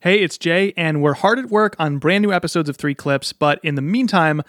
[0.00, 3.32] Hey, it's Jay, and we're hard at work on brand new episodes of Three Clips,
[3.32, 4.42] but in the meantime,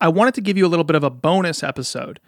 [0.00, 2.18] I wanted to give you a little bit of a bonus episode.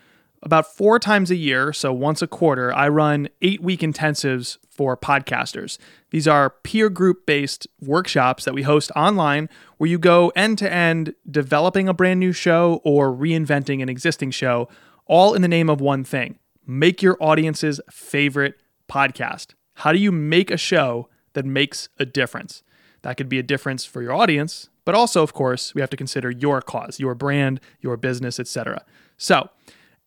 [0.44, 4.96] About four times a year, so once a quarter, I run eight week intensives for
[4.96, 5.78] podcasters.
[6.10, 9.48] These are peer group based workshops that we host online
[9.78, 14.30] where you go end to end developing a brand new show or reinventing an existing
[14.30, 14.68] show,
[15.04, 18.54] all in the name of one thing make your audience's favorite
[18.88, 19.54] podcast.
[19.74, 22.62] How do you make a show that makes a difference?
[23.02, 25.96] That could be a difference for your audience, but also, of course, we have to
[25.96, 28.84] consider your cause, your brand, your business, etc.
[29.16, 29.50] So,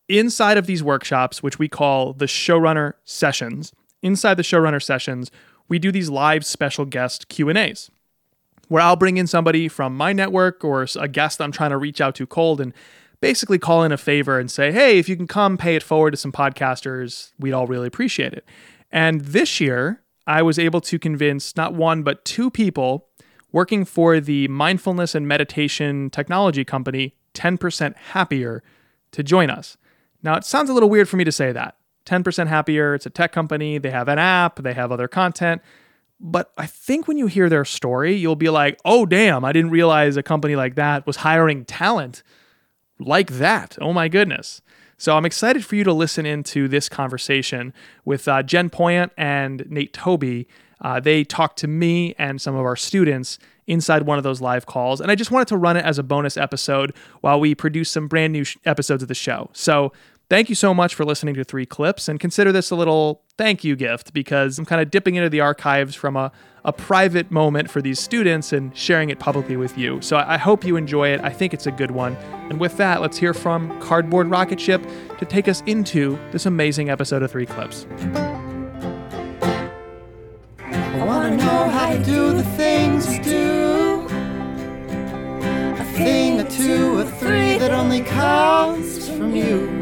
[0.10, 5.32] inside of these workshops, which we call the showrunner sessions, inside the showrunner sessions,
[5.70, 7.92] we do these live special guest Q&As
[8.72, 12.00] where I'll bring in somebody from my network or a guest I'm trying to reach
[12.00, 12.74] out to cold and
[13.20, 16.12] basically call in a favor and say, "Hey, if you can come pay it forward
[16.12, 18.46] to some podcasters, we'd all really appreciate it."
[18.90, 23.08] And this year, I was able to convince not one, but two people
[23.52, 28.64] working for the mindfulness and meditation technology company 10% Happier
[29.12, 29.78] to join us.
[30.24, 31.78] Now, it sounds a little weird for me to say that.
[32.06, 35.62] 10% Happier, it's a tech company, they have an app, they have other content.
[36.20, 39.72] But I think when you hear their story, you'll be like, oh, damn, I didn't
[39.72, 42.22] realize a company like that was hiring talent
[43.00, 43.78] like that.
[43.82, 44.62] Oh, my goodness.
[45.02, 47.74] So I'm excited for you to listen into this conversation
[48.06, 50.48] with uh, Jen Poyant and Nate Toby.
[50.80, 54.68] Uh, they talked to me and some of our students inside one of those live
[54.68, 55.02] calls.
[55.02, 58.08] And I just wanted to run it as a bonus episode while we produce some
[58.08, 59.50] brand new sh- episodes of the show.
[59.54, 59.92] So
[60.32, 63.66] Thank you so much for listening to Three Clips and consider this a little thank
[63.66, 66.32] you gift because I'm kind of dipping into the archives from a,
[66.64, 70.00] a private moment for these students and sharing it publicly with you.
[70.00, 71.20] So I hope you enjoy it.
[71.22, 72.16] I think it's a good one.
[72.50, 74.82] And with that, let's hear from Cardboard Rocket Ship
[75.20, 77.86] to take us into this amazing episode of Three Clips.
[80.60, 84.08] I wanna know how to do the things you do.
[85.78, 89.81] A thing, two, three that only comes from you.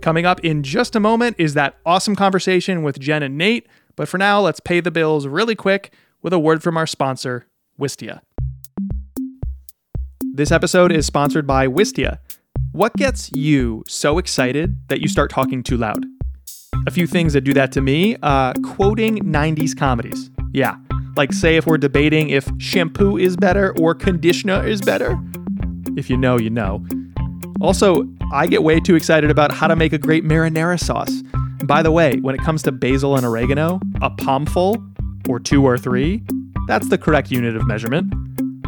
[0.00, 3.68] Coming up in just a moment is that awesome conversation with Jen and Nate.
[3.94, 7.46] But for now, let's pay the bills really quick with a word from our sponsor,
[7.80, 8.20] Wistia.
[10.34, 12.18] This episode is sponsored by Wistia.
[12.72, 16.04] What gets you so excited that you start talking too loud?
[16.88, 20.30] A few things that do that to me uh, quoting 90s comedies.
[20.52, 20.78] Yeah,
[21.16, 25.16] like say if we're debating if shampoo is better or conditioner is better.
[25.96, 26.84] If you know, you know.
[27.60, 31.22] Also, I get way too excited about how to make a great marinara sauce.
[31.32, 34.82] And by the way, when it comes to basil and oregano, a palmful,
[35.28, 36.22] or two or three,
[36.66, 38.12] that's the correct unit of measurement.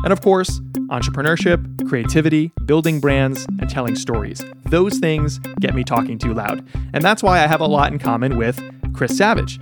[0.04, 4.44] And of course, entrepreneurship, creativity, building brands, and telling stories.
[4.66, 6.66] Those things get me talking too loud.
[6.92, 8.60] And that's why I have a lot in common with
[8.94, 9.58] Chris Savage.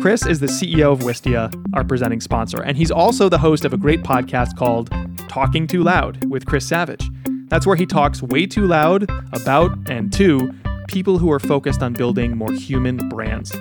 [0.00, 3.72] Chris is the CEO of Wistia, our presenting sponsor, and he's also the host of
[3.72, 4.90] a great podcast called
[5.28, 7.08] Talking Too Loud with Chris Savage.
[7.48, 10.52] That's where he talks way too loud about and to
[10.88, 13.54] people who are focused on building more human brands.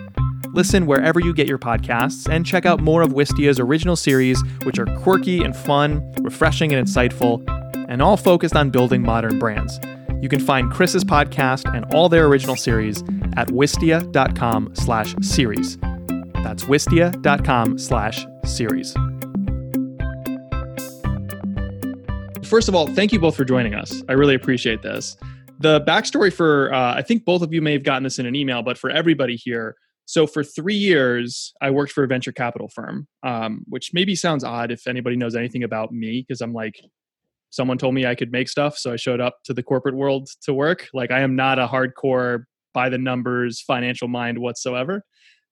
[0.54, 4.80] Listen wherever you get your podcasts and check out more of Wistia's original series, which
[4.80, 7.44] are quirky and fun, refreshing and insightful,
[7.90, 9.80] and all focused on building modern brands.
[10.22, 13.02] You can find Chris's podcast and all their original series
[13.36, 15.78] at wistia.com slash series.
[15.78, 18.96] That's wistia.com slash series.
[22.46, 24.04] First of all, thank you both for joining us.
[24.08, 25.18] I really appreciate this.
[25.60, 28.36] The backstory for, uh, I think both of you may have gotten this in an
[28.36, 29.76] email, but for everybody here,
[30.06, 34.44] so for three years, I worked for a venture capital firm, um, which maybe sounds
[34.44, 36.80] odd if anybody knows anything about me, because I'm like,
[37.50, 40.30] someone told me I could make stuff, so I showed up to the corporate world
[40.44, 40.88] to work.
[40.94, 45.04] Like I am not a hardcore by the numbers financial mind whatsoever.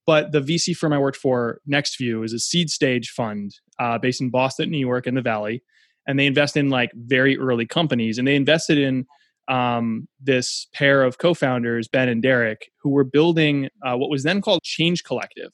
[0.06, 4.22] But the VC firm I worked for, NextView, is a seed stage fund uh, based
[4.22, 5.64] in Boston, New York, in the Valley,
[6.08, 9.06] and they invest in like very early companies, and they invested in
[9.48, 14.42] um, this pair of co-founders, Ben and Derek, who were building uh, what was then
[14.42, 15.52] called Change Collective.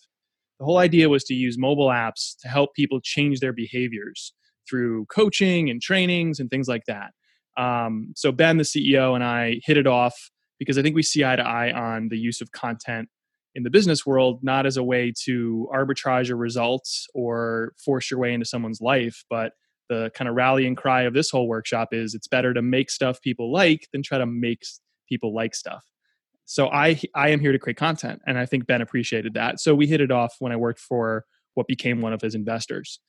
[0.59, 4.33] The whole idea was to use mobile apps to help people change their behaviors
[4.69, 7.11] through coaching and trainings and things like that.
[7.57, 10.29] Um, so Ben, the CEO, and I hit it off
[10.59, 13.09] because I think we see eye to eye on the use of content
[13.55, 18.19] in the business world, not as a way to arbitrage your results or force your
[18.19, 19.53] way into someone's life, but
[19.89, 23.21] the kind of rallying cry of this whole workshop is it's better to make stuff
[23.21, 24.63] people like than try to make
[25.07, 25.83] people like stuff.
[26.45, 29.59] So I I am here to create content, and I think Ben appreciated that.
[29.59, 32.99] So we hit it off when I worked for what became one of his investors.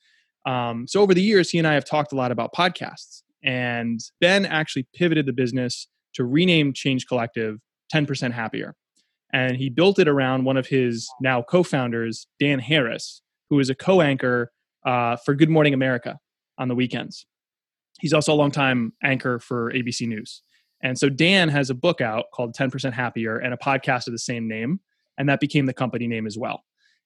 [0.45, 3.99] Um, so over the years, he and I have talked a lot about podcasts, and
[4.19, 7.57] Ben actually pivoted the business to rename Change Collective
[7.93, 8.75] 10% Happier.
[9.33, 13.69] And he built it around one of his now co founders, Dan Harris, who is
[13.69, 14.51] a co anchor
[14.85, 16.17] uh, for Good Morning America
[16.61, 17.25] on the weekends.
[17.99, 20.41] He's also a longtime anchor for ABC News.
[20.83, 24.19] And so Dan has a book out called 10% Happier and a podcast of the
[24.19, 24.79] same name.
[25.17, 26.63] And that became the company name as well.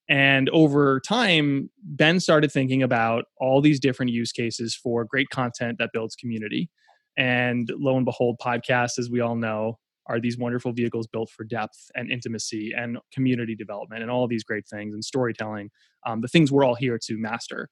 [0.07, 5.78] And over time, Ben started thinking about all these different use cases for great content
[5.80, 6.69] that builds community.
[7.18, 11.44] And lo and behold, podcasts, as we all know, are these wonderful vehicles built for
[11.44, 15.72] depth and intimacy and community development and all these great things and storytelling,
[16.06, 17.69] um, the things we're all here to master.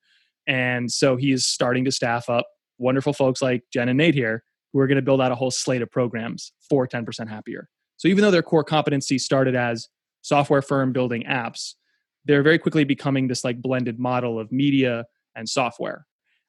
[0.47, 2.45] And so he is starting to staff up
[2.77, 4.43] wonderful folks like Jen and Nate here
[4.73, 7.69] who are going to build out a whole slate of programs for 10% happier.
[7.97, 9.87] So even though their core competency started as
[10.21, 11.75] software firm building apps,
[12.25, 15.05] they're very quickly becoming this like blended model of media
[15.35, 16.05] and software.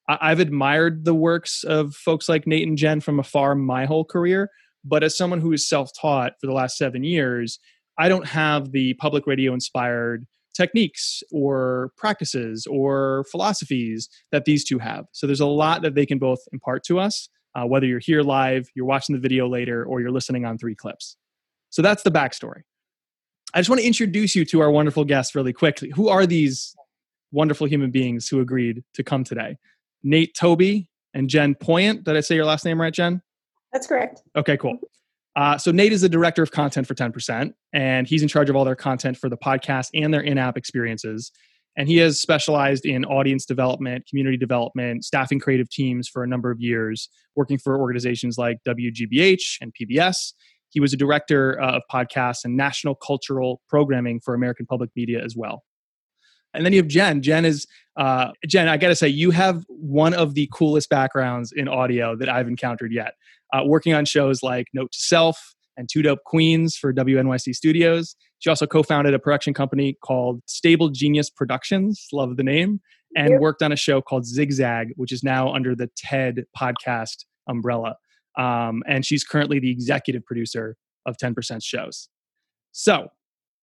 [0.08, 4.05] I- have admired the works of folks like Nate and Jen from afar my whole
[4.05, 4.50] career,
[4.85, 7.58] but as someone who is self-taught for the last seven years,
[7.99, 14.79] I don't have the public radio inspired techniques or practices or philosophies that these two
[14.79, 15.06] have.
[15.12, 18.23] So there's a lot that they can both impart to us, uh, whether you're here
[18.23, 21.17] live, you're watching the video later, or you're listening on three clips.
[21.71, 22.62] So that's the backstory.
[23.53, 25.91] I just want to introduce you to our wonderful guests really quickly.
[25.95, 26.75] Who are these
[27.33, 29.59] wonderful human beings who agreed to come today?
[30.03, 32.05] Nate Toby and Jen Poyant.
[32.05, 33.23] Did I say your last name right, Jen?
[33.73, 34.23] That's correct.
[34.37, 34.79] Okay, cool.
[35.37, 38.57] Uh, so Nate is the director of content for 10%, and he's in charge of
[38.57, 41.33] all their content for the podcast and their in-app experiences.
[41.77, 46.53] And he has specialized in audience development, community development, staffing creative teams for a number
[46.53, 50.35] of years, working for organizations like WGBH and PBS.
[50.71, 55.21] He was a director uh, of podcasts and national cultural programming for American Public Media
[55.25, 55.65] as well.
[56.55, 57.23] And then you have Jen.
[57.23, 57.67] Jen is
[57.97, 58.69] uh, Jen.
[58.69, 62.49] I got to say, you have one of the coolest backgrounds in audio that I've
[62.49, 63.15] encountered yet.
[63.53, 68.17] Uh, working on shows like Note to Self and Two Dope Queens for WNYC Studios.
[68.39, 72.06] She also co-founded a production company called Stable Genius Productions.
[72.12, 72.81] Love the name.
[73.17, 73.41] And yep.
[73.41, 77.97] worked on a show called Zigzag, which is now under the TED podcast umbrella.
[78.37, 80.77] Um, and she's currently the executive producer
[81.07, 82.09] of 10% shows.
[82.73, 83.09] So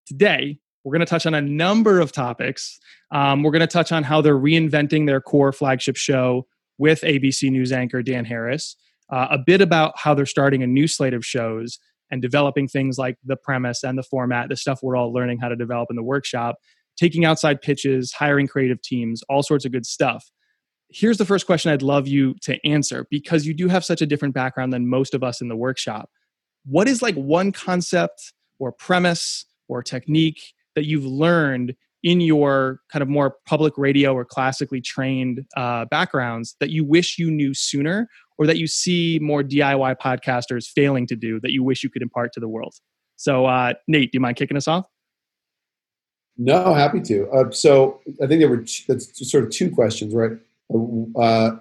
[0.08, 2.80] today, we're going to touch on a number of topics.
[3.12, 6.48] Um, we're going to touch on how they're reinventing their core flagship show
[6.78, 8.76] with ABC News anchor Dan Harris,
[9.12, 11.78] uh, a bit about how they're starting a new slate of shows
[12.10, 15.48] and developing things like the premise and the format, the stuff we're all learning how
[15.48, 16.56] to develop in the workshop,
[16.98, 20.32] taking outside pitches, hiring creative teams, all sorts of good stuff
[20.92, 24.06] here's the first question I'd love you to answer because you do have such a
[24.06, 26.10] different background than most of us in the workshop.
[26.66, 33.04] What is like one concept or premise or technique that you've learned in your kind
[33.04, 38.08] of more public radio or classically trained uh, backgrounds that you wish you knew sooner
[38.38, 42.02] or that you see more DIY podcasters failing to do that you wish you could
[42.02, 42.74] impart to the world?
[43.18, 44.86] So, uh, Nate, do you mind kicking us off?
[46.38, 47.30] No, happy to.
[47.30, 50.32] Uh, so, I think there were that's sort of two questions, right?
[51.16, 51.52] uh,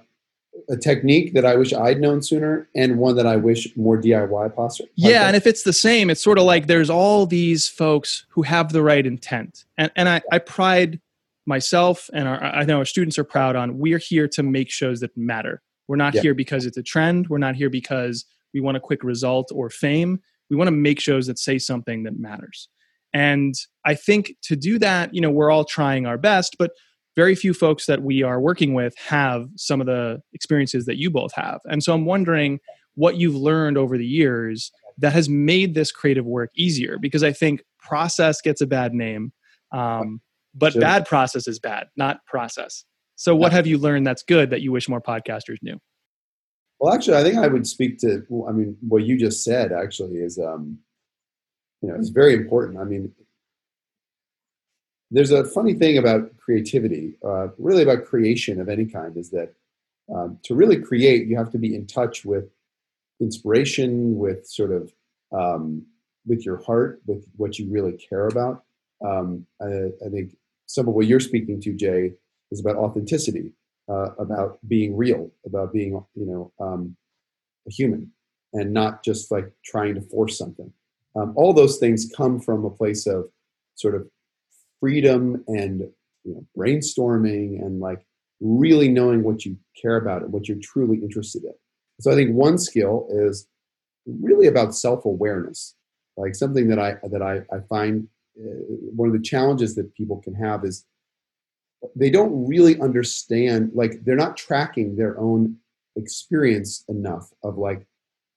[0.69, 4.55] a technique that I wish I'd known sooner, and one that I wish more DIY
[4.55, 4.89] possible.
[4.95, 8.43] Yeah, and if it's the same, it's sort of like there's all these folks who
[8.43, 11.01] have the right intent, and and I, I pride
[11.47, 13.79] myself and our, I know our students are proud on.
[13.79, 15.63] We're here to make shows that matter.
[15.89, 16.23] We're not yeah.
[16.23, 17.29] here because it's a trend.
[17.29, 18.25] We're not here because
[18.55, 20.21] we want a quick result or fame.
[20.49, 22.69] We want to make shows that say something that matters.
[23.13, 23.55] And
[23.85, 26.71] I think to do that, you know, we're all trying our best, but
[27.21, 31.11] very few folks that we are working with have some of the experiences that you
[31.11, 31.61] both have.
[31.67, 32.61] And so I'm wondering
[32.95, 37.33] what you've learned over the years that has made this creative work easier because I
[37.33, 39.35] think process gets a bad name.
[39.71, 40.23] Um,
[40.55, 40.81] but sure.
[40.81, 42.85] bad process is bad, not process.
[43.17, 45.79] So, what have you learned that's good that you wish more podcasters knew?
[46.81, 48.25] Well, actually, I think I would speak to.
[48.49, 50.79] I mean, what you just said actually is, um,
[51.83, 52.79] you know, it's very important.
[52.79, 53.13] I mean,
[55.11, 59.55] there's a funny thing about creativity, uh, really about creation of any kind, is that
[60.15, 62.51] um, to really create, you have to be in touch with
[63.21, 64.93] inspiration, with sort of
[65.33, 65.85] um,
[66.27, 68.65] with your heart, with what you really care about.
[69.05, 70.37] Um, I, I, think
[70.67, 72.13] some of what you're speaking to, Jay,
[72.51, 73.53] is about authenticity,
[73.89, 76.97] uh, about being real, about being, you know, um,
[77.67, 78.13] a human,
[78.53, 80.73] and not just like trying to force something.
[81.17, 83.31] Um, all those things come from a place of
[83.75, 84.09] sort of
[84.81, 85.81] freedom and
[86.25, 88.05] you know, brainstorming and like
[88.41, 91.53] really knowing what you care about and what you're truly interested in.
[92.01, 93.47] So I think one skill is
[94.07, 95.75] really about self-awareness.
[96.17, 98.09] Like something that I that I, I find
[98.39, 100.85] uh, one of the challenges that people can have is
[101.97, 105.57] they don't really understand like they're not tracking their own
[105.97, 107.87] experience enough of like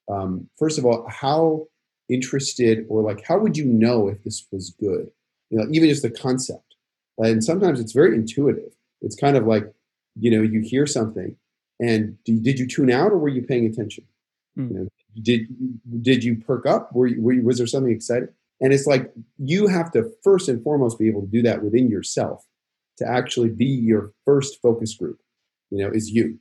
[0.09, 1.67] um, first of all, how
[2.09, 5.09] interested or like how would you know if this was good?
[5.53, 6.75] You know, even just the concept.
[7.19, 8.73] And sometimes it's very intuitive.
[9.01, 9.71] It's kind of like,
[10.19, 11.35] you know, you hear something,
[11.79, 14.05] and did you tune out or were you paying attention?
[14.57, 14.69] Mm.
[14.69, 14.87] You know,
[15.21, 16.91] did did you perk up?
[16.95, 18.29] Were you, were you, was there something exciting?
[18.61, 21.87] And it's like you have to first and foremost be able to do that within
[21.87, 22.47] yourself
[22.97, 25.19] to actually be your first focus group.
[25.69, 26.39] You know, is you.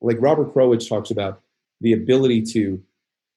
[0.00, 1.42] Like Robert Krulwich talks about
[1.82, 2.82] the ability to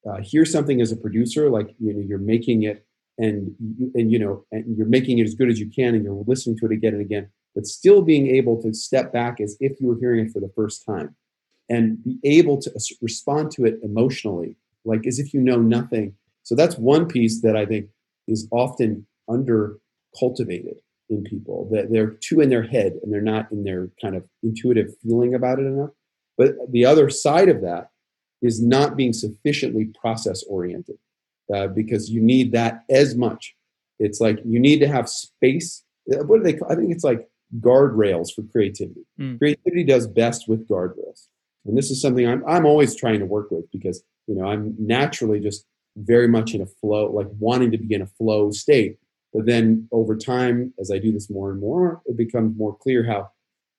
[0.09, 2.85] uh, hear something as a producer, like you know, you're making it
[3.17, 3.55] and
[3.93, 6.57] and you know, and you're making it as good as you can, and you're listening
[6.59, 9.87] to it again and again, but still being able to step back as if you
[9.87, 11.15] were hearing it for the first time,
[11.69, 16.13] and be able to respond to it emotionally, like as if you know nothing.
[16.43, 17.87] So that's one piece that I think
[18.27, 19.77] is often under
[20.17, 20.77] cultivated
[21.09, 24.23] in people that they're too in their head and they're not in their kind of
[24.43, 25.91] intuitive feeling about it enough
[26.37, 27.89] but the other side of that
[28.41, 30.97] is not being sufficiently process oriented
[31.53, 33.55] uh, because you need that as much.
[33.99, 35.83] It's like you need to have space.
[36.11, 36.71] Uh, what do they call?
[36.71, 37.27] I think it's like
[37.59, 39.05] guardrails for creativity.
[39.19, 39.37] Mm.
[39.37, 41.27] Creativity does best with guardrails,
[41.65, 44.75] and this is something I'm I'm always trying to work with because you know I'm
[44.79, 45.65] naturally just
[45.97, 48.97] very much in a flow, like wanting to be in a flow state.
[49.33, 53.03] But then over time, as I do this more and more, it becomes more clear
[53.03, 53.29] how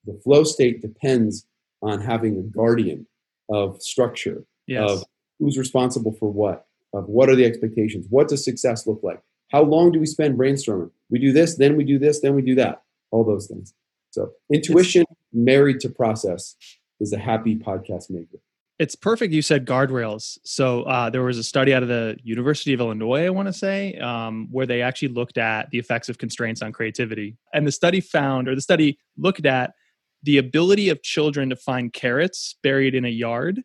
[0.05, 1.47] the flow state depends
[1.83, 3.07] on having a guardian
[3.51, 4.91] of structure yes.
[4.91, 5.05] of
[5.39, 9.21] who's responsible for what, of what are the expectations, what does success look like,
[9.51, 10.91] how long do we spend brainstorming?
[11.11, 13.75] We do this, then we do this, then we do that, all those things.
[14.11, 16.57] So intuition married to process
[17.01, 18.39] is a happy podcast maker.
[18.79, 19.33] It's perfect.
[19.33, 20.39] You said guardrails.
[20.45, 23.53] So uh, there was a study out of the University of Illinois, I want to
[23.53, 27.37] say, um, where they actually looked at the effects of constraints on creativity.
[27.55, 29.75] And the study found, or the study looked at
[30.23, 33.63] the ability of children to find carrots buried in a yard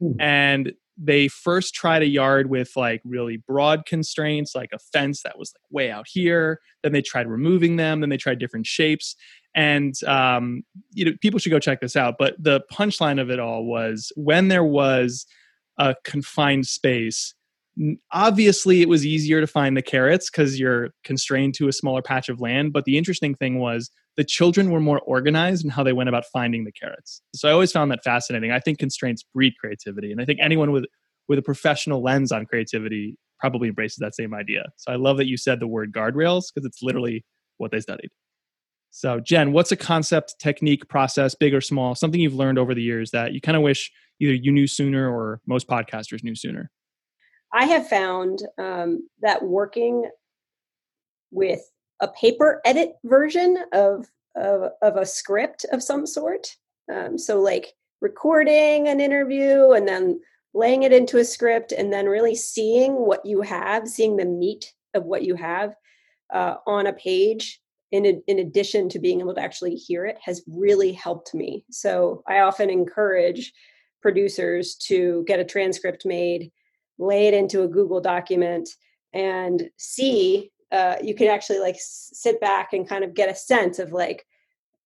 [0.00, 0.20] Hmm.
[0.20, 5.38] And they first tried a yard with like really broad constraints, like a fence that
[5.38, 6.60] was like way out here.
[6.82, 8.00] Then they tried removing them.
[8.00, 9.14] Then they tried different shapes.
[9.54, 10.62] And um,
[10.92, 12.16] you know, people should go check this out.
[12.18, 15.26] But the punchline of it all was when there was
[15.78, 17.34] a confined space,
[18.12, 22.28] obviously it was easier to find the carrots because you're constrained to a smaller patch
[22.28, 22.72] of land.
[22.72, 26.24] But the interesting thing was the children were more organized in how they went about
[26.32, 27.20] finding the carrots.
[27.34, 28.50] So I always found that fascinating.
[28.50, 30.86] I think constraints breed creativity, and I think anyone with
[31.28, 34.66] with a professional lens on creativity probably embraces that same idea.
[34.76, 37.24] So I love that you said the word guardrails because it's literally
[37.58, 38.10] what they studied.
[38.90, 42.82] So Jen, what's a concept, technique, process, big or small, something you've learned over the
[42.82, 43.90] years that you kind of wish
[44.20, 46.70] either you knew sooner or most podcasters knew sooner?
[47.52, 50.10] I have found um, that working
[51.30, 51.60] with
[52.00, 56.56] a paper edit version of of, of a script of some sort.
[56.92, 60.20] Um, so like recording an interview and then
[60.52, 64.72] laying it into a script and then really seeing what you have, seeing the meat
[64.94, 65.74] of what you have
[66.32, 67.60] uh, on a page
[67.92, 71.64] in, in addition to being able to actually hear it has really helped me.
[71.70, 73.52] So I often encourage
[74.02, 76.50] producers to get a transcript made,
[76.98, 78.68] lay it into a Google document,
[79.12, 83.78] and see uh, you can actually like sit back and kind of get a sense
[83.78, 84.26] of like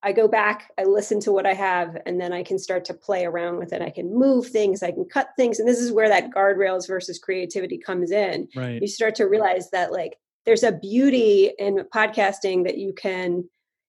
[0.02, 2.95] I go back, I listen to what I have, and then I can start to
[2.95, 3.83] play around with it.
[3.83, 5.59] I can move things, I can cut things.
[5.59, 8.49] And this is where that guardrails versus creativity comes in.
[8.57, 8.81] Right.
[8.81, 13.45] You start to realize that like there's a beauty in podcasting that you can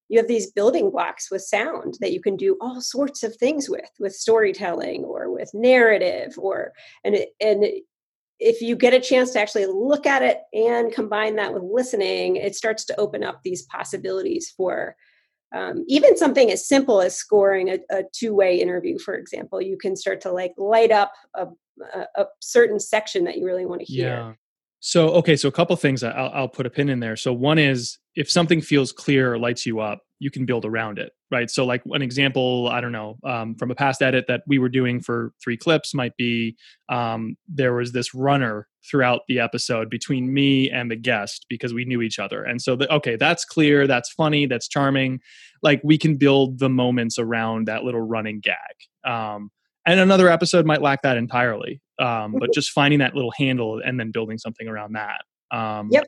[0.09, 3.69] you have these building blocks with sound that you can do all sorts of things
[3.69, 6.73] with with storytelling or with narrative or
[7.05, 7.63] and it, and
[8.41, 12.37] if you get a chance to actually look at it and combine that with listening,
[12.37, 14.95] it starts to open up these possibilities for
[15.53, 19.61] um, even something as simple as scoring a, a, two-way interview, for example.
[19.61, 21.47] You can start to like light up a,
[21.93, 24.07] a, a certain section that you really want to hear.
[24.07, 24.33] Yeah.
[24.79, 27.15] So okay, so a couple things I'll, I'll put a pin in there.
[27.15, 30.97] So one is if something feels clear or lights you up, you can build around
[30.97, 31.49] it right?
[31.49, 34.69] So like an example i don't know um, from a past edit that we were
[34.69, 36.55] doing for three clips might be
[36.89, 41.85] um, there was this runner throughout the episode between me and the guest because we
[41.85, 42.43] knew each other.
[42.43, 45.19] And so the, okay that's clear that's funny that's charming.
[45.63, 48.55] Like we can build the moments around that little running gag.
[49.05, 49.51] Um,
[49.85, 52.51] and another episode might lack that entirely um, but mm-hmm.
[52.53, 55.21] just finding that little handle and then building something around that.
[55.55, 56.07] Um, yep.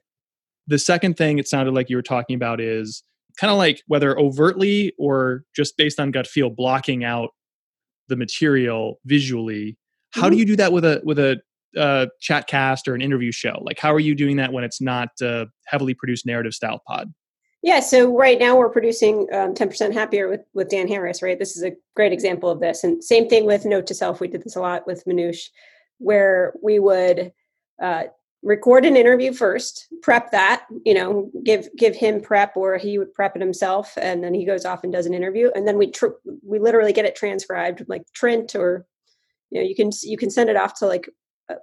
[0.67, 3.03] the second thing it sounded like you were talking about is
[3.39, 7.29] kind of like whether overtly or just based on gut feel blocking out
[8.09, 9.77] the material visually
[10.13, 10.31] how mm-hmm.
[10.31, 11.41] do you do that with a with a
[11.77, 13.59] uh, chat cast or an interview show?
[13.61, 17.11] Like how are you doing that when it's not a heavily produced narrative style pod?
[17.63, 21.39] Yeah so right now we're producing um, 10% happier with with dan harris right?
[21.39, 24.19] This is a great example of this and same thing with note to self.
[24.19, 25.49] We did this a lot with manoush
[25.97, 27.31] where we would
[27.81, 28.03] uh,
[28.43, 33.13] record an interview first, prep that, you know, give give him prep or he would
[33.13, 35.87] prep it himself, and then he goes off and does an interview, and then we
[35.89, 38.85] tr- we literally get it transcribed like Trint or
[39.49, 41.09] you know you can you can send it off to like
[41.49, 41.55] uh,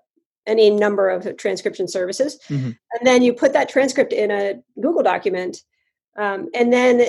[0.47, 2.77] any number of transcription services, Mhm.
[2.93, 5.59] and then you put that transcript in a Google document,
[6.17, 7.05] um, and then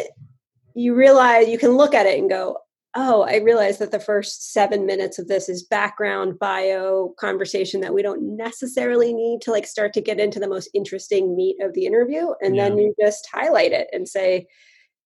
[0.74, 2.58] you realize you can look at it and go,
[2.96, 7.94] oh, I realize that the first seven minutes of this is background bio conversation that
[7.94, 11.74] we don't necessarily need to like start to get into the most interesting meat of
[11.74, 12.32] the interview.
[12.42, 14.48] And then you just highlight it and say,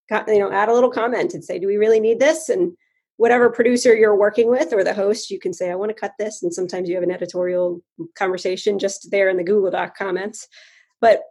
[0.10, 2.50] you know, add a little comment and say, do we really need this?
[2.50, 2.76] And
[3.18, 6.14] whatever producer you're working with or the host, you can say, I want to cut
[6.18, 6.42] this.
[6.42, 7.82] And sometimes you have an editorial
[8.18, 10.48] conversation just there in the Google Doc comments.
[11.02, 11.22] But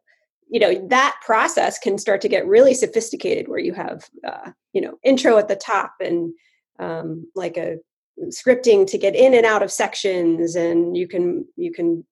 [0.48, 4.80] you know that process can start to get really sophisticated where you have uh, you
[4.80, 6.32] know intro at the top and
[6.78, 7.76] um, like a
[8.28, 12.04] scripting to get in and out of sections and you can you can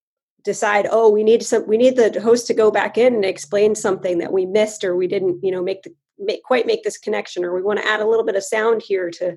[0.45, 3.75] decide oh we need some we need the host to go back in and explain
[3.75, 6.99] something that we missed or we didn't you know make the make quite make this
[6.99, 9.37] connection or we want to add a little bit of sound here to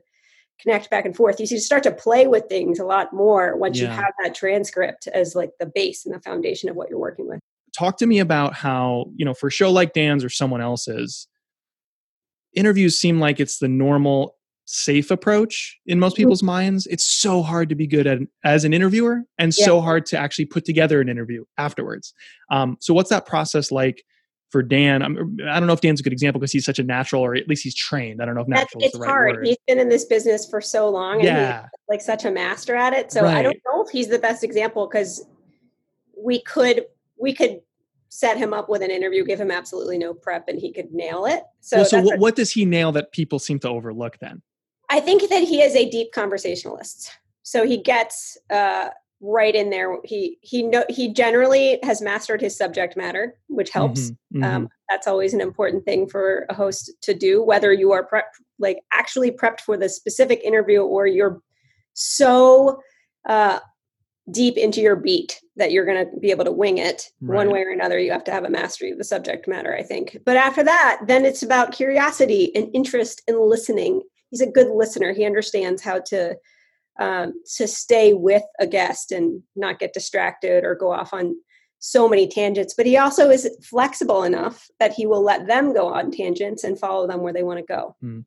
[0.62, 1.40] connect back and forth.
[1.40, 5.08] You see start to play with things a lot more once you have that transcript
[5.08, 7.42] as like the base and the foundation of what you're working with
[7.75, 11.27] talk to me about how you know for a show like dan's or someone else's
[12.55, 16.88] interviews seem like it's the normal safe approach in most people's minds.
[16.88, 20.46] It's so hard to be good at as an interviewer and so hard to actually
[20.46, 22.13] put together an interview afterwards.
[22.50, 24.03] Um, so what's that process like
[24.50, 25.03] for dan?
[25.03, 27.36] I'm, i don't know if dan's a good example because he's such a natural or
[27.36, 28.22] at least he's trained.
[28.22, 29.36] I don't know if That's, natural is it's the right hard.
[29.36, 29.48] word.
[29.48, 31.67] He's been in this business for so long and he's yeah.
[31.88, 33.12] like such a master at it.
[33.12, 35.25] So I don't know if he's the best example because
[36.17, 36.86] we could
[37.17, 37.62] we could
[38.10, 41.25] set him up with an interview, give him absolutely no prep, and he could nail
[41.25, 41.43] it.
[41.60, 44.41] So, well, so what, what does he nail that people seem to overlook then
[44.89, 47.12] I think that he is a deep conversationalist.
[47.43, 48.89] So he gets uh,
[49.22, 49.98] right in there.
[50.03, 54.12] He he know he generally has mastered his subject matter, which helps.
[54.12, 54.43] Mhm, mhm.
[54.43, 58.25] Um, that's always an important thing for a host to do, whether you are prep,
[58.60, 61.41] like actually prepped for the specific interview or you're
[61.93, 62.80] so
[63.28, 63.60] uh,
[64.32, 67.62] deep into your beat that you're going to be able to wing it one way
[67.62, 68.00] or another.
[68.00, 70.18] You have to have a mastery of the subject matter, I think.
[70.26, 74.02] But after that, then it's about curiosity and interest in listening.
[74.32, 75.14] He's a good listener.
[75.14, 76.36] He understands how to
[76.98, 81.36] um, to stay with a guest and not get distracted or go off on
[81.80, 82.74] so many tangents.
[82.74, 86.80] But he also is flexible enough that he will let them go on tangents and
[86.80, 87.96] follow them where they want to go.
[88.02, 88.20] Hmm.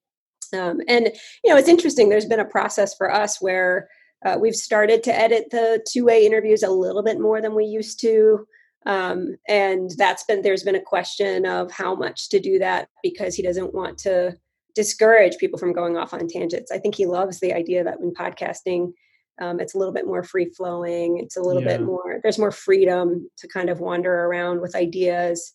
[0.55, 1.11] Um, and
[1.45, 2.09] you know, it's interesting.
[2.09, 3.89] There's been a process for us where
[4.25, 8.01] uh, we've started to edit the two-way interviews a little bit more than we used
[8.01, 8.47] to.
[8.87, 13.35] Um, and that's been there's been a question of how much to do that because
[13.35, 14.37] he doesn't want to
[14.75, 16.71] discourage people from going off on tangents.
[16.71, 18.93] I think he loves the idea that when podcasting,
[19.41, 21.19] um, it's a little bit more free flowing.
[21.19, 25.53] It's a little bit more, there's more freedom to kind of wander around with ideas.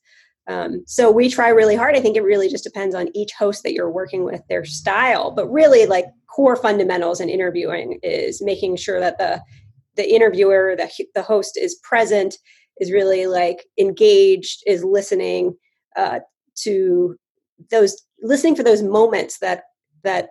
[0.48, 1.96] Um, so we try really hard.
[1.96, 5.32] I think it really just depends on each host that you're working with, their style.
[5.32, 9.42] But really, like core fundamentals in interviewing is making sure that the
[9.96, 12.38] the interviewer, the the host is present,
[12.78, 15.56] is really like engaged, is listening
[15.96, 16.20] uh,
[16.56, 17.16] to
[17.70, 19.64] those listening for those moments that
[20.04, 20.30] that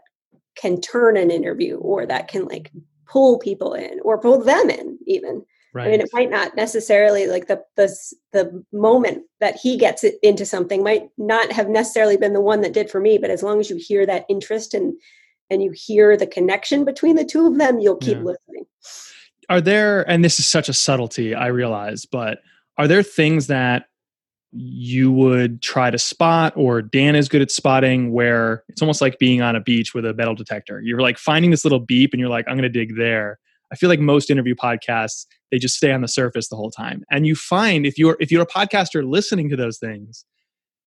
[0.56, 2.70] can turn an interview or that can like
[3.06, 5.42] pull people in or pull them in even.
[5.74, 7.88] Right i mean it might not necessarily like the the
[8.32, 12.60] the moment that he gets it into something might not have necessarily been the one
[12.60, 14.92] that did for me but as long as you hear that interest and
[15.52, 18.24] and you hear the connection between the two of them you'll keep Yeah.
[18.24, 18.64] listening.
[19.48, 22.38] Are there and this is such a subtlety i realize but
[22.78, 23.86] are there things that
[24.54, 29.18] you would try to spot or dan is good at spotting where it's almost like
[29.18, 30.80] being on a beach with a metal detector?
[30.82, 33.38] You're like finding this little beep and you're like i'm going to dig there.
[33.72, 37.02] I feel like most interview podcasts they just stay on the surface the whole time.
[37.10, 40.24] And you find if you're if you're a podcaster listening to those things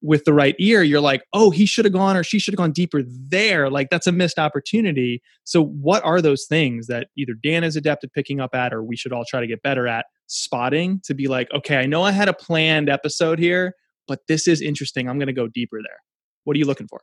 [0.01, 2.57] with the right ear you're like oh he should have gone or she should have
[2.57, 3.69] gone deeper there.
[3.69, 5.21] Like that's a missed opportunity.
[5.45, 8.83] So what are those things that either dan is adept at picking up at or
[8.83, 10.05] we should all try to get better at?
[10.27, 13.75] Spotting to be like okay i know i had a planned episode here
[14.07, 15.09] but this is interesting.
[15.09, 15.97] I'm going to go deeper there.
[16.43, 17.01] What are you looking for?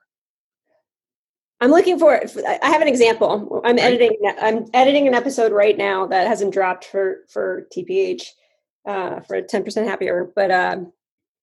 [1.61, 3.62] I'm looking for i have an example.
[3.64, 3.85] I'm Right.
[3.85, 8.22] editing i'm editing an episode right now that hasn't dropped for for tph
[8.85, 10.92] uh, for 10% happier but um,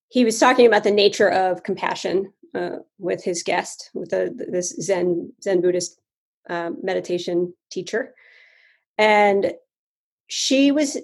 [0.09, 5.31] he was talking about the nature of compassion uh, with his guest with this zen
[5.41, 5.99] zen buddhist
[6.49, 8.13] um, meditation teacher
[8.97, 9.53] and
[10.27, 10.97] she was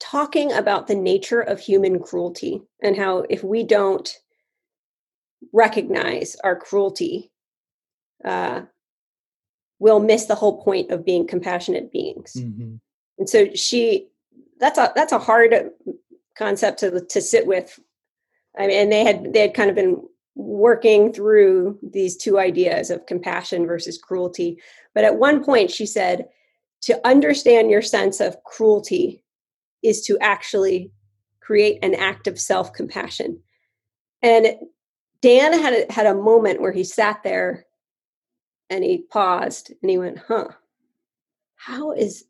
[0.00, 4.18] talking about the nature of human cruelty and how if we don't
[5.52, 7.30] recognize our cruelty
[8.24, 8.62] uh,
[9.78, 12.74] we'll miss the whole point of being compassionate beings mm-hmm.
[13.18, 14.08] and so she
[14.58, 15.70] that's a that's a hard
[16.36, 17.78] concept to to sit with
[18.58, 20.02] I mean, and they had they had kind of been
[20.36, 24.60] working through these two ideas of compassion versus cruelty.
[24.94, 26.26] But at one point, she said,
[26.82, 29.22] to understand your sense of cruelty
[29.82, 30.90] is to actually
[31.40, 33.40] create an act of self compassion.
[34.22, 34.56] And
[35.20, 37.66] Dan had a, had a moment where he sat there
[38.70, 40.48] and he paused and he went, huh,
[41.56, 42.24] how is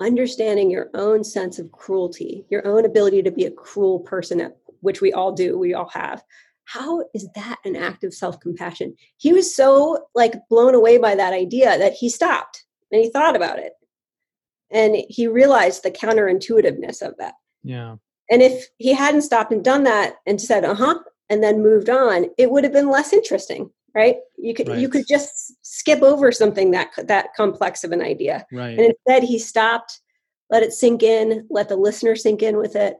[0.00, 5.00] understanding your own sense of cruelty, your own ability to be a cruel person, which
[5.00, 6.22] we all do, we all have,
[6.64, 8.94] how is that an act of self-compassion?
[9.16, 13.36] He was so like blown away by that idea that he stopped and he thought
[13.36, 13.72] about it.
[14.70, 17.34] And he realized the counterintuitiveness of that.
[17.62, 17.96] Yeah.
[18.30, 20.98] And if he hadn't stopped and done that and said uh-huh
[21.30, 24.16] and then moved on it would have been less interesting right?
[24.36, 24.78] You could right.
[24.78, 28.46] you could just skip over something that that complex of an idea.
[28.52, 28.78] Right.
[28.78, 30.00] and instead he stopped
[30.50, 32.98] let it sink in let the listener sink in with it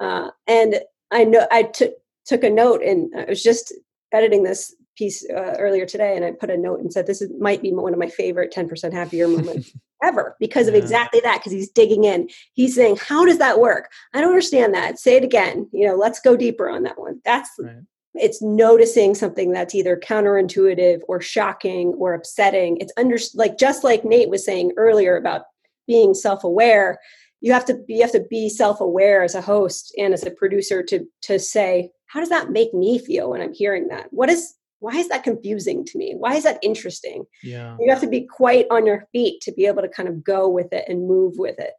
[0.00, 0.80] uh, and
[1.12, 1.94] i know i took
[2.24, 3.72] took a note and I was just
[4.12, 7.30] editing this piece uh, earlier today and I put a note and said this is,
[7.40, 9.72] might be one of my favorite 10% happier moments
[10.02, 12.28] ever because of exactly that because he's digging in.
[12.52, 14.98] He's saying how does that work I don't understand that.
[14.98, 15.68] Say it again.
[15.72, 17.20] You know let's go deeper on that one.
[17.24, 17.76] That's right.
[18.14, 22.76] it's noticing something that's either counterintuitive or shocking or upsetting.
[22.78, 25.42] It's under like just like Nate was saying earlier about
[25.86, 27.00] being self-aware
[27.42, 30.30] you have to be, you have to be self-aware as a host and as a
[30.30, 34.06] producer to to say how does that make me feel when i'm hearing that?
[34.10, 36.14] What is why is that confusing to me?
[36.16, 37.24] Why is that interesting?
[37.44, 37.76] Yeah.
[37.78, 40.48] You have to be quite on your feet to be able to kind of go
[40.48, 41.74] with it and move with it.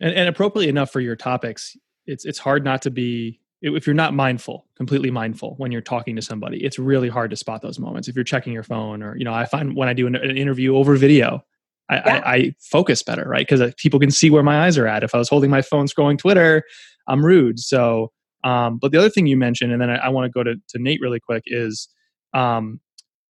[0.00, 3.94] And, and appropriately enough for your topics it's it's hard not to be if you're
[3.94, 7.78] not mindful completely mindful when you're talking to somebody it's really hard to spot those
[7.78, 8.08] moments.
[8.08, 10.36] If you're checking your phone or you know i find when i do an, an
[10.36, 11.44] interview over video
[11.90, 12.22] I, yeah.
[12.24, 13.46] I, I, focus better, right?
[13.46, 15.02] Because uh, people can see where my eyes are at.
[15.02, 16.62] If I was holding my phone scrolling Twitter,
[17.08, 17.58] I'm rude.
[17.58, 18.12] So
[18.44, 20.54] um, but the other thing you mentioned, and then I, I want to go to,
[20.54, 21.88] to Nate really quick, is
[22.32, 22.80] um,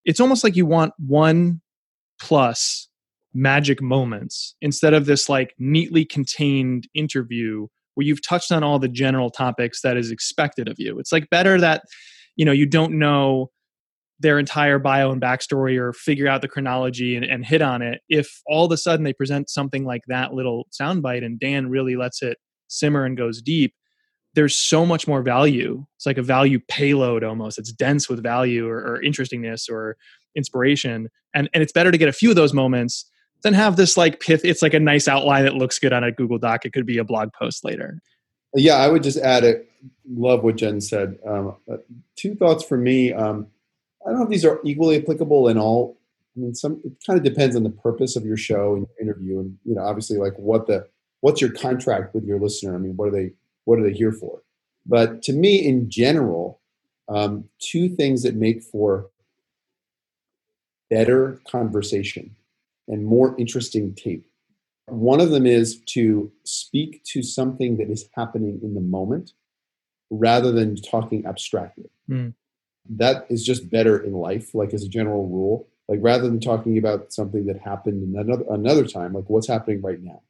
[0.05, 1.61] it's almost like you want one
[2.21, 2.89] plus
[3.33, 8.89] magic moments instead of this like neatly contained interview where you've touched on all the
[8.89, 10.99] general topics that is expected of you.
[10.99, 11.83] It's like better that
[12.37, 13.51] you know you don't know
[14.21, 18.03] their entire bio and backstory or figure out the chronology and, and hit on it
[18.09, 21.97] if all of a sudden they present something like that little soundbite and dan really
[21.97, 23.75] lets it simmer and goes deep
[24.35, 25.85] there's so much more value.
[25.97, 27.59] It's like a value payload almost.
[27.59, 29.97] It's dense with value or, or, interestingness or
[30.37, 31.09] inspiration.
[31.35, 33.07] And and it's better to get a few of those moments
[33.43, 34.45] than have this like pith.
[34.45, 36.65] It's like a nice outline that looks good on a Google Doc.
[36.65, 38.01] It could be a blog post later.
[38.55, 39.69] Yeah, I would just add it.
[40.09, 41.19] Love what Jen said.
[41.27, 41.77] Um, uh,
[42.17, 43.13] two thoughts for me.
[43.13, 43.47] Um,
[44.05, 45.99] I don't know if these are equally applicable in all.
[46.37, 49.09] I mean, some it kind of depends on the purpose of your show and your
[49.09, 50.87] interview, and you know, obviously, like what the
[51.21, 52.75] what's your contract with your listener.
[52.75, 53.33] I mean, what are they
[53.65, 54.43] what are they here for?
[54.87, 56.61] But to me, in general,
[57.09, 59.11] um, two things that make for
[60.89, 62.35] better conversation
[62.89, 64.27] and more interesting tape.
[64.87, 69.33] One of them is to speak to something that is happening in the moment
[70.11, 71.91] rather than talking abstractly.
[72.09, 72.35] Mm.
[72.89, 75.69] That is just better in life, like as a general rule.
[75.89, 80.01] Like rather than talking about something that happened another another time, like what's happening right
[80.01, 80.23] now.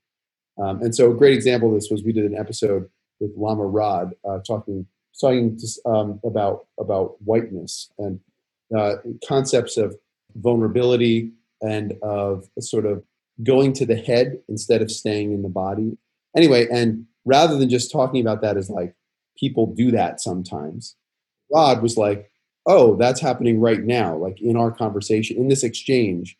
[0.62, 2.88] Um, and so a great example of this was we did an episode
[3.20, 4.86] with Lama Rod uh, talking
[5.20, 8.20] talking to, um, about about whiteness and
[8.76, 9.96] uh, concepts of
[10.36, 11.32] vulnerability
[11.62, 13.02] and of sort of
[13.42, 15.96] going to the head instead of staying in the body.
[16.36, 18.94] Anyway, and rather than just talking about that as like
[19.36, 20.96] people do that sometimes,
[21.52, 22.30] Rod was like,
[22.66, 24.16] "Oh, that's happening right now.
[24.16, 26.36] Like in our conversation, in this exchange,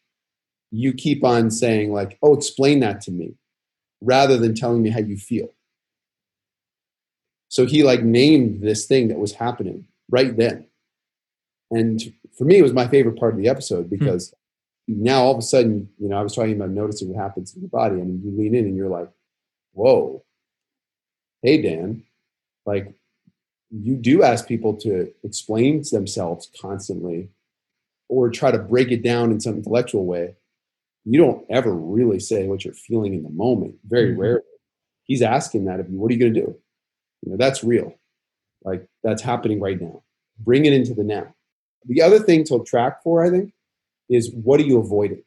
[0.70, 3.34] you keep on saying like, "Oh, explain that to me,"
[4.00, 5.54] rather than telling me how you feel."
[7.48, 10.66] So he like named this thing that was happening right then.
[11.70, 12.00] And
[12.36, 13.96] for me, it was my favorite part of the episode hmm.
[13.96, 14.34] because
[14.88, 15.02] hmm.
[15.02, 17.62] now all of a sudden, you know, I was talking about noticing what happens in
[17.62, 17.96] the body.
[17.96, 19.10] I mean, you lean in and you're like,
[19.72, 20.24] whoa,
[21.42, 22.04] hey, Dan,
[22.66, 22.94] like
[23.70, 27.30] you do ask people to explain themselves constantly
[28.08, 30.34] or try to break it down in some intellectual way.
[31.04, 34.20] You don't ever really say what you're feeling in the moment, very mm-hmm.
[34.20, 34.42] rarely.
[35.04, 35.98] He's asking that of you.
[35.98, 36.56] What are you going to do?
[37.22, 37.94] You know, that's real.
[38.64, 40.02] Like that's happening right now.
[40.38, 41.34] Bring it into the now.
[41.86, 43.52] The other thing to track for, I think,
[44.08, 45.22] is what are you avoiding?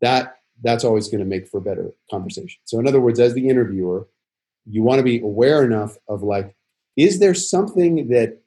[0.00, 2.60] That that's always going to make for a better conversation.
[2.64, 4.08] So in other words, as the interviewer,
[4.66, 6.54] you want to be aware enough of like,
[6.96, 8.40] is there something that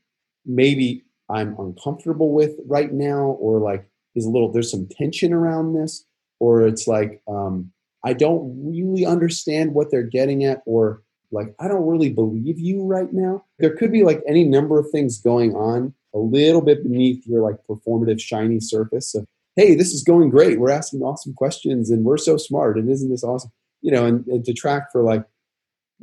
[0.45, 5.73] maybe I'm uncomfortable with right now, or like is a little there's some tension around
[5.73, 6.05] this,
[6.39, 7.71] or it's like um,
[8.03, 11.03] I don't really understand what they're getting at, or
[11.33, 13.43] like, I don't really believe you right now.
[13.57, 17.41] There could be like any number of things going on a little bit beneath your
[17.41, 19.25] like performative, shiny surface of,
[19.55, 20.59] hey, this is going great.
[20.59, 22.77] We're asking awesome questions and we're so smart.
[22.77, 23.51] And isn't this awesome?
[23.81, 25.25] You know, and, and to track for like,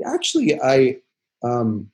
[0.05, 0.97] actually, I,
[1.45, 1.91] um,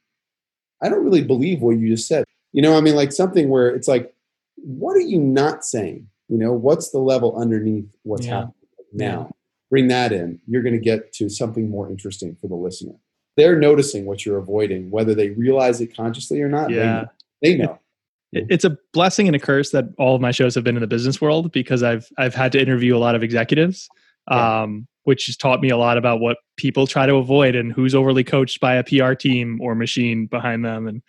[0.83, 2.25] I don't really believe what you just said.
[2.53, 4.15] You know, I mean, like something where it's like,
[4.57, 6.09] what are you not saying?
[6.29, 8.35] You know, what's the level underneath what's Yeah.
[8.35, 8.55] happening
[8.93, 9.21] now?
[9.29, 9.33] Yeah.
[9.71, 10.41] Bring that in.
[10.47, 12.95] You're going to get to something more interesting for the listener.
[13.37, 16.69] They're noticing what you're avoiding, whether they realize it consciously or not.
[16.69, 16.93] they Yeah.
[17.03, 17.07] know.
[17.43, 17.79] They know.
[18.33, 20.87] It's a blessing and a curse that all of my shows have been in the
[20.87, 23.89] business world because I've I've had to interview a lot of executives,
[24.31, 24.63] Yeah.
[24.63, 27.95] um, which has taught me a lot about what people try to avoid and who's
[27.95, 31.01] overly coached by a PR team or machine behind them, and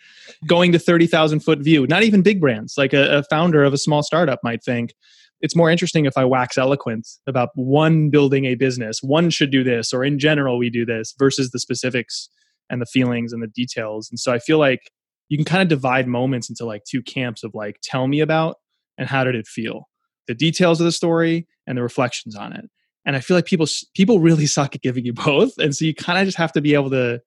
[0.46, 1.86] going to thirty thousand foot view.
[1.86, 4.94] Not even big brands, like a, a founder of a small startup might think
[5.40, 9.62] it's more interesting if I wax eloquent about one building a business, one should do
[9.62, 12.28] this, or in general we do this, versus the specifics
[12.70, 14.10] and the feelings and the details.
[14.10, 14.90] And so I feel like
[15.28, 18.56] you can kind of divide moments into like two camps of like tell me about
[18.96, 19.88] and how did it feel
[20.26, 22.66] the details of the story and the reflections on it
[23.08, 25.58] and i feel like people people really suck at giving you both.
[25.58, 27.20] And so you kind of just have to be able to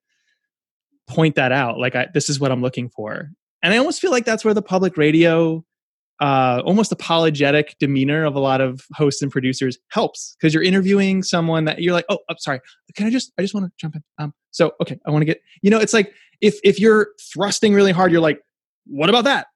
[1.08, 3.32] point that out like I, this is what i'm looking for.
[3.62, 5.66] And i almost feel like that's where the public radio
[6.22, 10.36] uh, almost apologetic demeanor of a lot of hosts and producers helps.
[10.40, 12.62] Because you're interviewing someone that you're like oh i'm sorry.
[12.96, 14.04] Can i just i just want to jump in?
[14.20, 17.74] Um so okay i want to get you know it's like if if you're thrusting
[17.74, 18.40] really hard you're like
[18.86, 19.48] what about that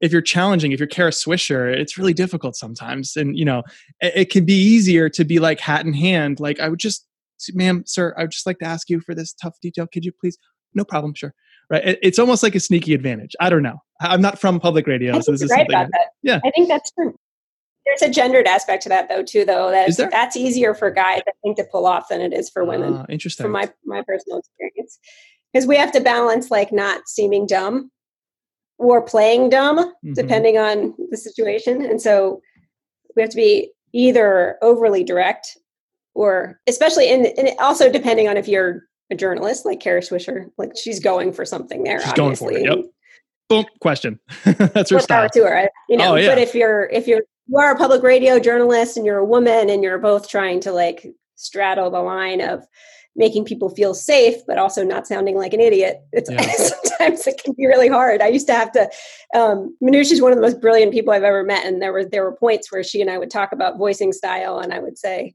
[0.00, 3.62] if you're challenging if you're Kara Swisher it's really difficult sometimes and you know
[4.00, 7.06] it, it can be easier to be like hat in hand like i would just
[7.52, 10.12] ma'am sir i would just like to ask you for this tough detail could you
[10.20, 10.38] please
[10.74, 11.34] no problem sure
[11.70, 14.86] right it, it's almost like a sneaky advantage i don't know i'm not from public
[14.86, 16.08] radio so this is right something about that.
[16.22, 16.40] Yeah.
[16.44, 17.14] I think that's true.
[17.86, 19.70] There's a gendered aspect to that though, too, though.
[19.70, 22.64] That Is that's easier for guys, I think, to pull off than it is for
[22.64, 24.98] women, Ah, interesting from my my personal experience.
[25.52, 27.90] Because we have to balance like not seeming dumb
[28.78, 30.14] or playing dumb, Mhm.
[30.14, 31.84] depending on the situation.
[31.84, 32.40] And so
[33.16, 35.56] we have to be either overly direct
[36.14, 40.72] or especially in and also depending on if you're a journalist like Kara Swisher, like
[40.76, 42.00] she's going for something there.
[42.00, 42.82] She's going for it, obviously.
[42.82, 42.90] yep.
[43.48, 45.70] boom question that's her style power to her.
[45.88, 46.28] You know, Oh, yeah.
[46.28, 49.70] but if you're if you're you are a public radio journalist and you're a woman
[49.70, 52.62] and you're both trying to like straddle the line of
[53.18, 56.40] making people feel safe but also not sounding like an idiot it's Yeah.
[56.52, 58.88] sometimes it can be really hard i used to have to
[59.34, 62.04] um Manoush is one of the most brilliant people i've ever met and there were
[62.04, 64.96] there were points where she and i would talk about voicing style and i would
[64.96, 65.34] say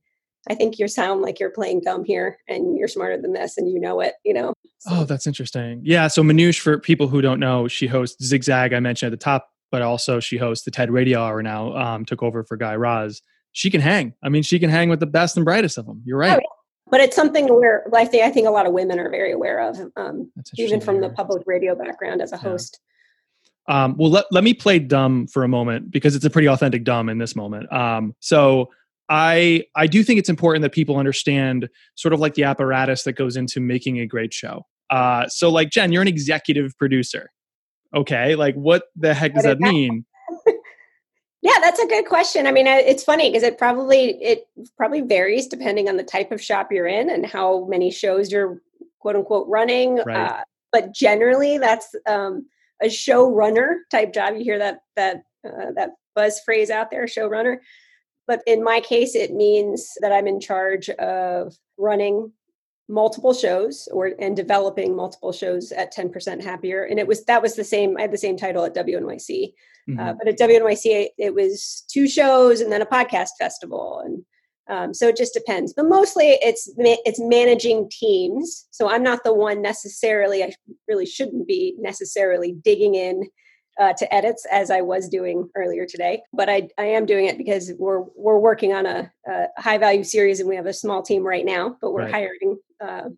[0.49, 3.69] i think you sound like you're playing dumb here and you're smarter than this and
[3.69, 5.79] you know it you know So- Oh, that's interesting.
[5.85, 6.07] Yeah.
[6.09, 8.73] So Manoush, for people who don't know, she hosts Zigzag.
[8.73, 11.73] I mentioned at the top, but also she hosts the TED Radio Hour now.
[11.77, 13.21] Um, took over for Guy Raz.
[13.53, 14.13] She can hang.
[14.21, 16.01] I mean, she can hang with the best and brightest of them.
[16.05, 16.31] You're right.
[16.41, 16.47] yeah.
[16.93, 19.59] But it's something where I think I think a lot of women are very aware
[19.67, 22.41] of, um, even from the public radio background as a Yeah.
[22.51, 22.79] host.
[23.67, 26.83] Um, well, let, let me play dumb for a moment because it's a pretty authentic
[26.83, 27.71] dumb in this moment.
[27.73, 28.69] Um, so
[29.09, 33.13] I I do think it's important that people understand sort of like the apparatus that
[33.13, 34.67] goes into making a great show.
[34.91, 37.31] Uh, so like Jen, you're an executive producer.
[37.95, 39.73] Okay, like what the heck does What that is that?
[39.73, 40.05] mean?
[41.43, 42.47] Yeah, that's a good question.
[42.47, 46.41] I mean, it's funny because it probably it probably varies depending on the type of
[46.41, 48.61] shop you're in and how many shows you're
[48.99, 49.97] quote unquote running.
[49.97, 50.31] Right.
[50.31, 52.47] Uh, but generally, that's um,
[52.81, 54.35] a showrunner type job.
[54.37, 57.57] You hear that that uh, that buzz phrase out there, showrunner.
[58.25, 62.31] But in my case, it means that I'm in charge of running
[62.87, 67.55] multiple shows or and developing multiple shows at 10% happier and it was that was
[67.55, 69.53] the same i had the same title at wnyc
[69.89, 69.99] Mhm.
[69.99, 74.23] uh, but at WNYC, it, it was two shows and then a podcast festival, and
[74.69, 75.73] um, so it just depends.
[75.73, 78.65] But mostly, it's ma- it's managing teams.
[78.71, 80.41] So I'm not the one necessarily.
[80.43, 80.53] I
[80.87, 83.23] really shouldn't be necessarily digging in
[83.77, 86.21] uh, to edits as I was doing earlier today.
[86.31, 90.05] But I I am doing it because we're we're working on a, a high value
[90.05, 92.13] series, and we have a small team right now, but we're Right.
[92.13, 92.57] hiring.
[92.79, 93.09] Uh,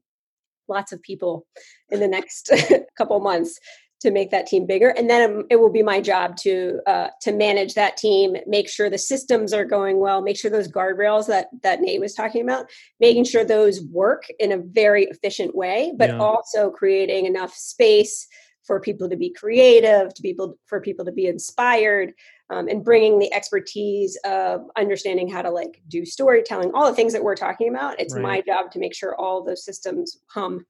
[0.68, 1.46] lots of people
[1.90, 2.50] in the next
[2.98, 3.60] couple months
[4.02, 4.90] to make that team bigger.
[4.90, 8.70] And then um, it will be my job to uh, to manage that team make
[8.70, 12.42] sure the systems are going well make sure those guardrails that that nate was talking
[12.42, 16.18] about making sure those work in a very efficient way but Yeah.
[16.20, 18.28] also creating enough space
[18.64, 22.14] for people to be creative to people for people to be inspired
[22.50, 27.14] um, and bringing the expertise of understanding how to like do storytelling all the things
[27.14, 28.00] that we're talking about.
[28.00, 30.66] It's my job to make sure all those systems hum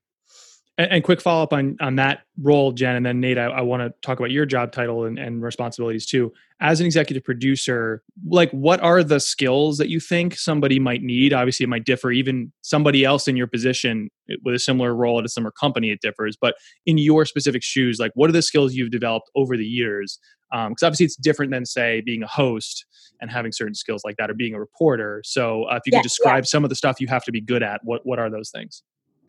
[0.78, 3.38] And, and quick follow up on on that role, Jen, and then Nate.
[3.38, 6.34] I, I want to talk about your job title and, and responsibilities too.
[6.62, 11.34] As an executive producer, like what are the skills that you think somebody might need?
[11.34, 12.12] Obviously, it might differ.
[12.12, 14.10] Even somebody else in your position
[14.44, 16.38] with a similar role at a similar company, it differs.
[16.40, 20.20] But in your specific shoes, like what are the skills you've developed over the years?
[20.52, 22.86] Because um, obviously, it's different than say being a host
[23.22, 25.22] and having certain skills like that, or being a reporter.
[25.26, 26.50] So, uh, if you Yeah, could describe yeah.
[26.50, 28.84] some of the stuff you have to be good at, what what are those things?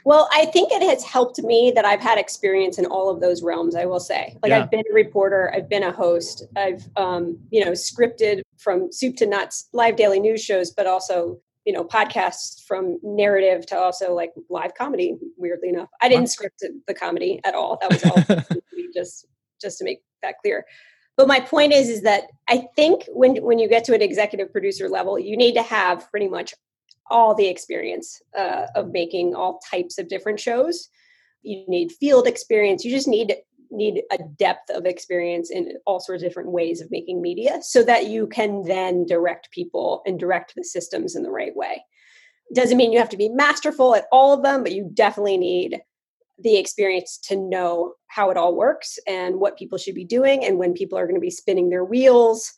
[0.06, 3.42] Well, I think it has helped me that I've had experience in all of those
[3.42, 3.74] realms.
[3.74, 4.62] I will say, like Yeah.
[4.62, 9.16] I've been a reporter, I've been a host, I've um, you know scripted from soup
[9.16, 14.14] to nuts live daily news shows, but also you know podcasts from narrative to also
[14.14, 15.18] like live comedy.
[15.36, 17.76] Weirdly enough, I didn't script the comedy at all.
[17.80, 18.46] That was all
[18.94, 19.26] just
[19.60, 20.66] just to make that clear.
[21.16, 24.52] But my point is, is that I think when when you get to an executive
[24.52, 26.54] producer level, you need to have pretty much
[27.10, 30.88] all the experience uh, of making all types of different shows.
[31.42, 32.84] You need field experience.
[32.84, 33.34] You just need
[33.70, 37.82] need a depth of experience in all sorts of different ways of making media, so
[37.82, 41.84] that you can then direct people and direct the systems in the right way.
[42.54, 45.80] Doesn't mean you have to be masterful at all of them, but you definitely need
[46.38, 50.58] the experience to know how it all works and what people should be doing and
[50.58, 52.52] when people are going to be spinning their wheels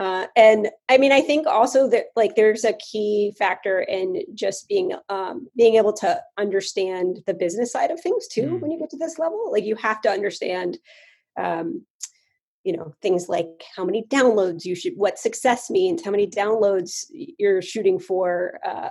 [0.00, 4.68] uh, and i mean i think also that like there's a key factor in just
[4.68, 8.60] being um, being able to understand the business side of things too Mm.
[8.60, 9.50] when you get to this level.
[9.52, 10.78] Like you have to understand
[11.38, 11.84] um,
[12.64, 17.04] you know things like how many downloads you should what success means how many downloads
[17.10, 18.88] you're shooting for uh,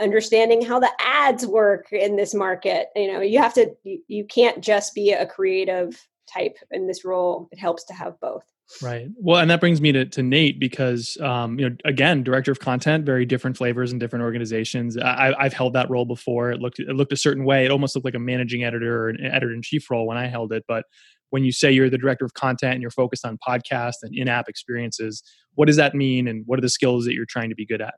[0.00, 2.88] understanding how the ads work in this market.
[2.96, 6.00] You know you have to you, you can't just be a creative
[6.32, 7.48] type in this role.
[7.52, 8.44] It helps to have both
[8.82, 9.08] Right.
[9.16, 12.60] Well, and that brings me to, to Nate because, um, you know, again, director of
[12.60, 14.96] content, very different flavors in different organizations.
[14.96, 16.50] I, I've held that role before.
[16.50, 17.64] It looked it looked a certain way.
[17.64, 20.28] It almost looked like a managing editor or an editor in chief role when I
[20.28, 20.64] held it.
[20.68, 20.84] But
[21.30, 24.28] when you say you're the director of content and you're focused on podcast and in
[24.28, 25.22] app experiences,
[25.54, 27.80] what does that mean, and what are the skills that you're trying to be good
[27.80, 27.94] at?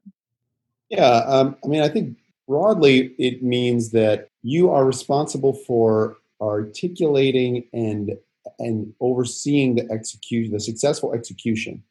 [0.88, 7.68] Yeah, um, I mean, I think broadly it means that you are responsible for articulating
[7.72, 8.12] and
[8.58, 11.82] and overseeing the execution, the successful execution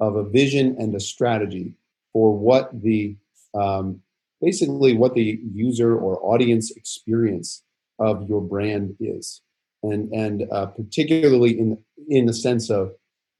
[0.00, 1.74] of a vision and a strategy
[2.12, 3.16] for what the
[3.54, 4.00] um,
[4.40, 7.62] basically what the user or audience experience
[7.98, 9.42] of your brand is,
[9.82, 12.92] and and uh, particularly in in the sense of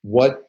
[0.02, 0.48] what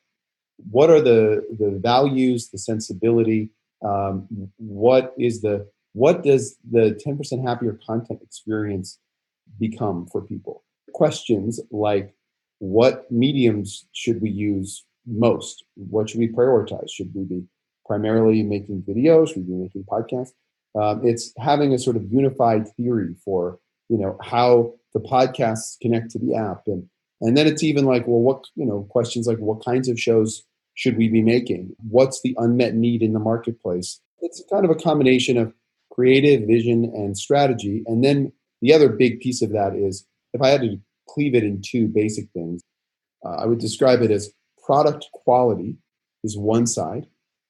[0.71, 3.49] what are the the values, the sensibility,
[3.83, 4.27] um,
[4.57, 8.99] what is the what does the 10% happier content experience
[9.59, 10.63] become for people
[10.99, 12.13] questions like
[12.59, 15.63] what mediums should we use most?
[15.75, 16.89] What should we prioritize?
[16.91, 17.45] Should we be
[17.85, 19.29] primarily making videos?
[19.29, 20.33] Should we be making podcasts?
[20.79, 26.11] Um, it's having a sort of unified theory for you know how the podcasts connect
[26.11, 26.63] to the app.
[26.67, 26.89] And
[27.21, 30.43] and then it's even like well what you know questions like what kinds of shows
[30.75, 31.73] should we be making?
[31.89, 34.01] What's the unmet need in the marketplace?
[34.19, 35.53] It's kind of a combination of
[35.93, 37.83] creative vision and strategy.
[37.87, 40.79] And then the other big piece of that is if i had to
[41.13, 42.61] cleave it in two basic things.
[43.25, 44.31] Uh, i would describe it as
[44.65, 45.75] product quality
[46.23, 47.07] is one side.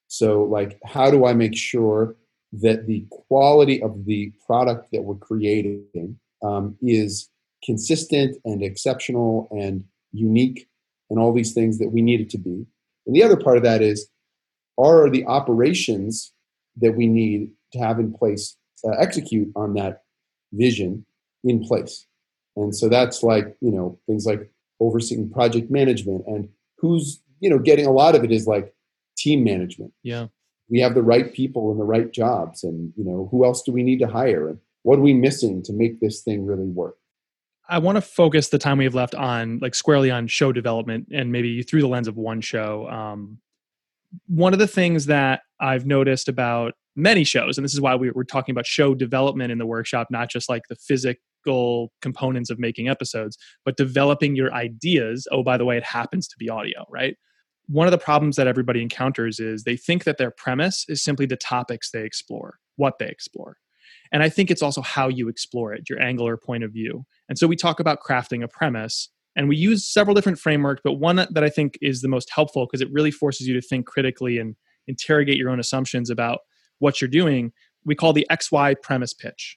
[0.08, 2.16] So like how do i make sure
[2.52, 7.28] that the quality of the product that we're creating um, is
[7.64, 10.68] consistent and exceptional and unique
[11.08, 12.66] and all these things that we need it to be?
[13.06, 14.08] And the other part of that is
[14.78, 16.32] are the operations
[16.80, 20.02] that we need to have in place uh, execute on that
[20.52, 21.04] vision
[21.44, 22.06] in place
[22.56, 27.58] and so that's like you know things like overseeing project management and who's you know
[27.58, 28.74] getting a lot of it is like
[29.16, 30.26] team management Yeah.
[30.68, 33.72] we have the right people in the right jobs and you know who else do
[33.72, 36.96] we need to hire and what are we missing to make this thing really work
[37.68, 41.06] I want to focus the time we have left on like squarely on show development
[41.12, 42.88] and maybe through the lens of one show.
[42.88, 43.38] Um,
[44.26, 48.10] one of the things that I've noticed about many shows, and this is why we,
[48.10, 50.74] we're talking about show development in the workshop, not just like the
[51.44, 55.26] physical components of making episodes, but developing your ideas.
[55.30, 57.16] Oh, by the way, it happens to be audio, right?
[57.66, 61.26] One of the problems that everybody encounters is they think that their premise is simply
[61.26, 63.56] the topics they explore, what they explore.
[64.12, 67.04] And I think it's also how you explore it, your angle or point of view.
[67.28, 70.94] And so we talk about crafting a premise, and we use several different frameworks, but
[70.94, 73.86] one that I think is the most helpful because it really forces you to think
[73.86, 74.56] critically and
[74.88, 76.40] interrogate your own assumptions about
[76.80, 77.52] what you're doing.
[77.84, 79.56] We call the XY premise pitch.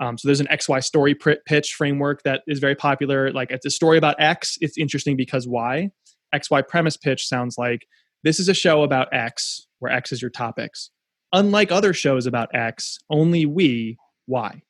[0.00, 3.30] Um, so there's an XY story pr- pitch framework that is very popular.
[3.32, 5.90] Like it's a story about X, it's interesting because Y.
[6.34, 7.86] XY premise pitch sounds like
[8.24, 10.90] this is a show about X, where X is your topics.
[11.32, 14.62] Unlike other shows about X, only we Y.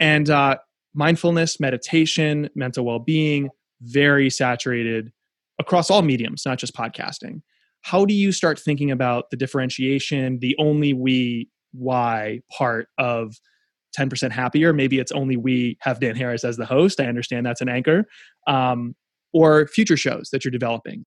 [0.00, 0.56] And uh,
[0.94, 3.50] mindfulness, meditation, mental well being,
[3.82, 5.12] very saturated
[5.58, 7.42] across all mediums, not just podcasting.
[7.82, 13.36] How do you start thinking about the differentiation, the only we, why part of
[13.96, 14.72] 10% happier?
[14.72, 17.00] Maybe it's only we have Dan Harris as the host.
[17.00, 18.06] I understand that's an anchor.
[18.46, 18.94] Um,
[19.32, 21.04] or future shows that you're developing?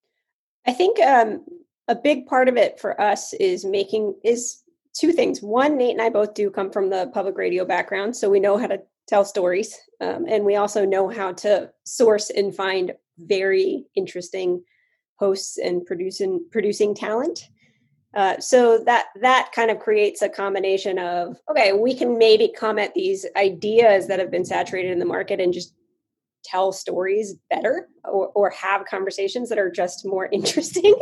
[0.67, 1.43] I think um,
[1.87, 4.61] a big part of it for us is making is
[4.93, 5.41] two things.
[5.41, 8.57] One, Nate and I both do come from the public radio background, so we know
[8.57, 13.85] how to tell stories, um, and we also know how to source and find very
[13.95, 14.63] interesting
[15.15, 17.49] hosts and producing producing talent.
[18.15, 22.79] Uh, so that that kind of creates a combination of okay, we can maybe come
[22.79, 25.73] at these ideas that have been saturated in the market and just
[26.43, 30.95] tell stories better or, or have conversations that are just more interesting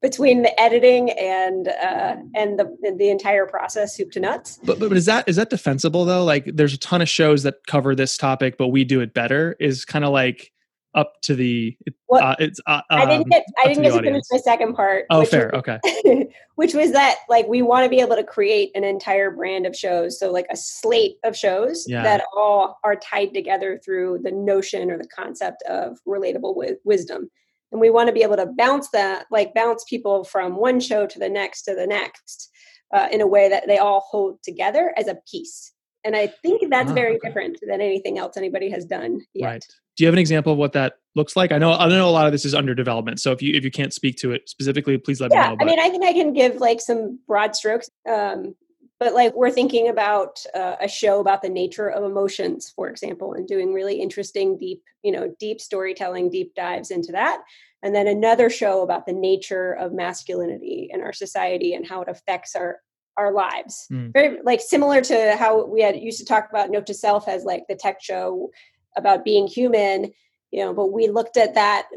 [0.00, 4.58] between the editing and uh, and the the entire process soup to nuts.
[4.64, 6.24] But, but is that is that defensible though?
[6.24, 9.56] Like there's a ton of shows that cover this topic but we do it better
[9.60, 10.52] is kind of like
[10.94, 11.76] up to the
[12.08, 14.74] well, uh, it's uh, um, I didn't get I didn't get to finish my second
[14.74, 15.06] part.
[15.10, 16.28] Oh, fair, was, okay.
[16.54, 19.76] which was that like we want to be able to create an entire brand of
[19.76, 22.02] shows, so like a slate of shows yeah.
[22.02, 27.30] that all are tied together through the notion or the concept of relatable wi- wisdom,
[27.72, 31.06] and we want to be able to bounce that like bounce people from one show
[31.06, 32.50] to the next to the next
[32.94, 35.72] uh, in a way that they all hold together as a piece.
[36.04, 37.28] And I think that's oh, very okay.
[37.28, 39.46] different than anything else anybody has done yet.
[39.46, 39.64] Right
[39.96, 41.52] do you have an example of what that looks like?
[41.52, 43.20] I know I know a lot of this is under development.
[43.20, 45.56] So if you if you can't speak to it specifically, please let yeah, me know.
[45.56, 45.64] But.
[45.64, 47.88] I mean, I think I can give like some broad strokes.
[48.08, 48.54] Um,
[48.98, 53.34] but like we're thinking about uh, a show about the nature of emotions, for example,
[53.34, 57.42] and doing really interesting, deep, you know, deep storytelling, deep dives into that.
[57.82, 62.08] And then another show about the nature of masculinity in our society and how it
[62.08, 62.78] affects our
[63.16, 63.86] our lives.
[63.92, 64.12] Mm.
[64.12, 67.44] Very like similar to how we had used to talk about Note to Self as
[67.44, 68.50] like the tech show
[68.96, 70.12] about being human
[70.54, 71.88] you know but we looked at that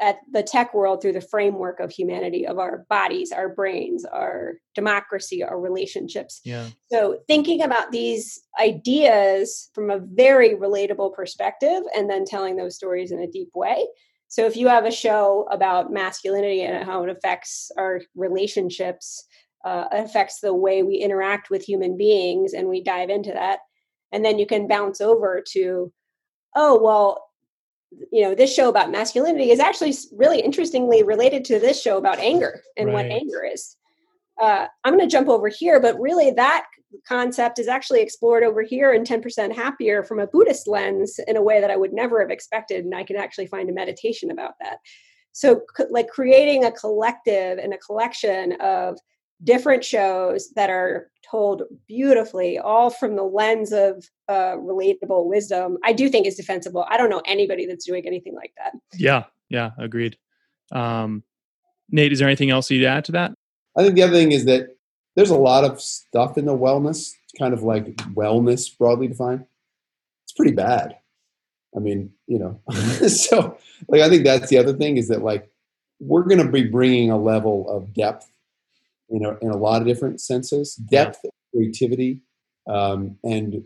[0.00, 4.54] at the tech world through the framework of humanity of our bodies our brains our
[4.74, 12.08] democracy our relationships yeah so thinking about these ideas from a very relatable perspective and
[12.08, 13.84] then telling those stories in a deep way
[14.28, 19.26] so if you have a show about masculinity and how it affects our relationships
[19.64, 23.60] uh, affects the way we interact with human beings and we dive into that
[24.12, 25.92] and then you can bounce over to
[26.54, 27.30] oh, well,
[28.12, 32.18] you know, this show about masculinity is actually really interestingly related to this show about
[32.18, 32.94] anger and right.
[32.94, 33.76] what anger is.
[34.40, 36.64] Uh, I'm going to jump over here, but really that
[37.06, 41.42] concept is actually explored over here in 10% Happier from a Buddhist lens in a
[41.42, 42.84] way that I would never have expected.
[42.84, 44.78] And I can actually find a meditation about that.
[45.32, 48.98] So, like creating a collective and a collection of
[49.44, 55.92] different shows that are told beautifully, all from the lens of uh, relatable wisdom, I
[55.92, 56.86] do think is defensible.
[56.88, 58.72] I don't know anybody that's doing anything like that.
[58.94, 60.16] Yeah, yeah, agreed.
[60.72, 61.22] Um,
[61.90, 63.32] Nate, is there anything else you'd add to that?
[63.76, 64.76] I think the other thing is that
[65.16, 69.44] there's a lot of stuff in the wellness, kind of like wellness broadly defined.
[70.24, 70.96] It's pretty bad.
[71.76, 72.60] I mean, you know,
[73.08, 75.50] so like I think that's the other thing is that like
[76.00, 78.30] we're going to be bringing a level of depth
[79.08, 81.30] you know, in a lot of different senses, depth, yeah.
[81.52, 82.22] creativity,
[82.68, 83.64] um, and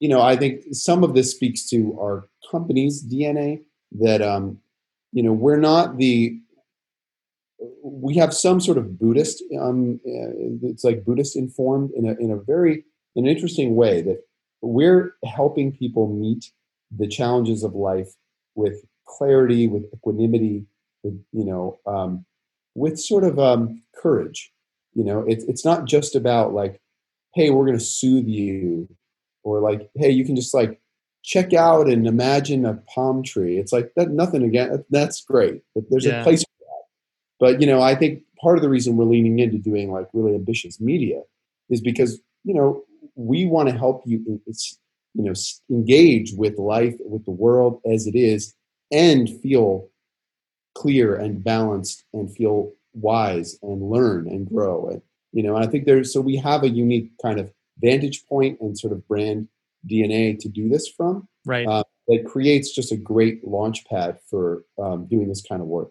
[0.00, 4.58] you know, I think some of this speaks to our company's DNA that um,
[5.12, 6.40] you know we're not the
[7.82, 9.42] we have some sort of Buddhist.
[9.58, 12.84] Um, uh, it's like Buddhist informed in a in a very
[13.14, 14.22] in an interesting way that
[14.60, 16.50] we're helping people meet
[16.96, 18.12] the challenges of life
[18.54, 20.66] with clarity, with equanimity,
[21.02, 22.24] with you know, um,
[22.74, 24.52] with sort of um, courage.
[24.94, 26.80] You know, it's it's not just about like,
[27.34, 28.88] hey, we're going to soothe you,
[29.42, 30.80] or like, hey, you can just like
[31.22, 33.58] check out and imagine a palm tree.
[33.58, 34.10] It's like that.
[34.10, 34.84] Nothing again.
[34.90, 36.20] That's great, but there's yeah.
[36.20, 36.84] a place for that.
[37.40, 40.34] But you know, I think part of the reason we're leaning into doing like really
[40.34, 41.22] ambitious media
[41.70, 42.84] is because you know
[43.16, 44.40] we want to help you.
[44.46, 44.78] It's
[45.14, 45.34] you know
[45.70, 48.54] engage with life, with the world as it is,
[48.92, 49.88] and feel
[50.74, 55.02] clear and balanced and feel wise and learn and grow and
[55.32, 58.78] you know i think there's so we have a unique kind of vantage point and
[58.78, 59.48] sort of brand
[59.88, 61.66] dna to do this from right.
[61.66, 65.88] uh, that creates just a great launch pad for um, doing this kind of work.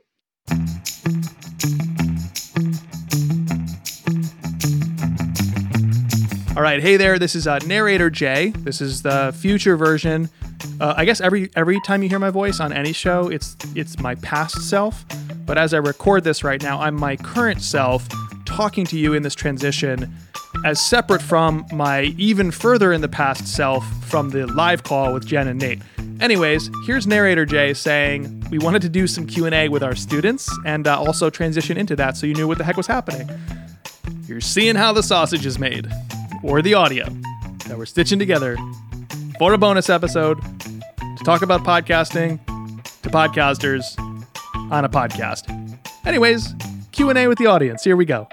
[6.56, 6.82] All right.
[6.82, 7.18] Hey there.
[7.18, 8.50] This is uh, narrator jay.
[8.60, 10.30] This is the future version
[10.80, 14.00] uh, I guess every every time you hear my voice on any show, it's it's
[14.00, 15.06] my past self.
[15.46, 18.08] But as I record this right now, I'm my current self
[18.46, 20.14] talking to you in this transition
[20.66, 25.26] as separate from my even further in the past self from the live call with
[25.26, 25.82] Jen and Nate.
[26.22, 30.88] Anyways, here's narrator Jay saying we wanted to do some Q&A with our students and
[30.88, 33.30] uh, also transition into that so you knew what the heck was happening.
[34.28, 35.88] You're seeing how the sausage is made
[36.44, 37.06] or the audio
[37.68, 38.56] that we're stitching together
[39.40, 40.40] for a bonus episode
[41.00, 42.44] to talk about podcasting
[43.02, 43.98] to podcasters
[44.72, 45.50] on a podcast.
[46.06, 46.54] Anyways,
[46.92, 47.84] Q&A with the audience.
[47.84, 48.28] Here we go.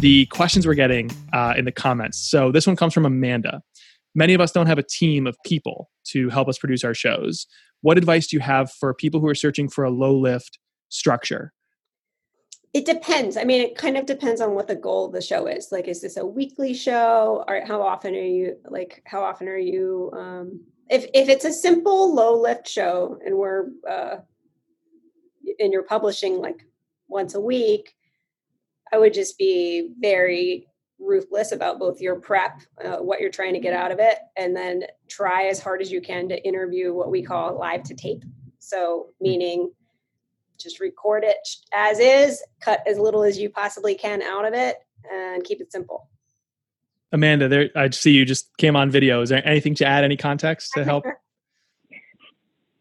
[0.00, 2.18] The questions we're getting uh, in the comments.
[2.18, 3.62] So this one comes from Amanda.
[4.14, 7.46] Many of us don't have a team of people to help us produce our shows.
[7.80, 10.58] What advice do you have for people who are searching for a low lift
[10.90, 11.52] structure?
[12.72, 13.36] It depends.
[13.36, 15.70] I mean, it kind of depends on what the goal of the show is.
[15.70, 19.02] Like, is this a weekly show, or how often are you like?
[19.04, 20.10] How often are you?
[20.14, 24.16] Um, if if it's a simple low lift show, and we're uh,
[25.58, 26.66] and you're publishing like
[27.08, 27.94] once a week,
[28.90, 30.66] I would just be very
[30.98, 34.56] ruthless about both your prep, uh, what you're trying to get out of it, and
[34.56, 38.22] then try as hard as you can to interview what we call live to tape.
[38.60, 39.72] So, meaning
[40.62, 41.36] just record it
[41.74, 44.76] as is, cut as little as you possibly can out of it,
[45.10, 46.08] and keep it simple.
[47.12, 49.20] Amanda, there I see you just came on video.
[49.20, 50.04] Is there anything to add?
[50.04, 51.04] Any context to help?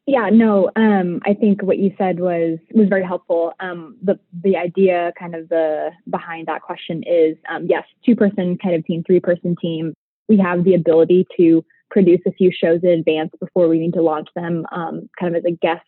[0.07, 3.53] Yeah, no, um, I think what you said was was very helpful.
[3.59, 8.57] Um, the the idea, kind of the behind that question is, um, yes, two person
[8.57, 9.93] kind of team, three person team.
[10.27, 14.01] We have the ability to produce a few shows in advance before we need to
[14.01, 15.85] launch them, um, kind of as a guest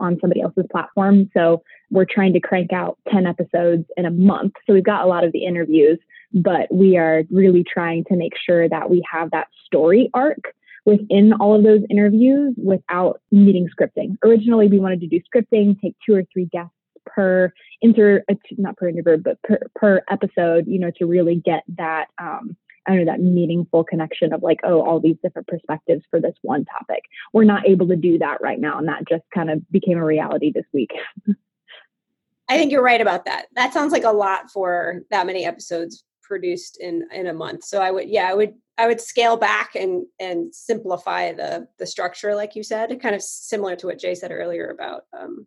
[0.00, 1.30] on somebody else's platform.
[1.34, 4.54] So we're trying to crank out ten episodes in a month.
[4.66, 5.98] So we've got a lot of the interviews,
[6.32, 11.32] but we are really trying to make sure that we have that story arc within
[11.34, 14.16] all of those interviews without needing scripting.
[14.24, 16.72] Originally, we wanted to do scripting, take two or three guests
[17.04, 21.62] per inter, uh, not per interview, but per, per episode, you know, to really get
[21.76, 22.56] that, um,
[22.86, 26.34] I don't know, that meaningful connection of like, oh, all these different perspectives for this
[26.42, 27.02] one topic.
[27.32, 28.78] We're not able to do that right now.
[28.78, 30.92] And that just kind of became a reality this week.
[32.48, 33.46] I think you're right about that.
[33.54, 37.64] That sounds like a lot for that many episodes produced in in a month.
[37.64, 41.86] So I would yeah, I would I would scale back and and simplify the the
[41.86, 45.46] structure, like you said, kind of similar to what Jay said earlier about um,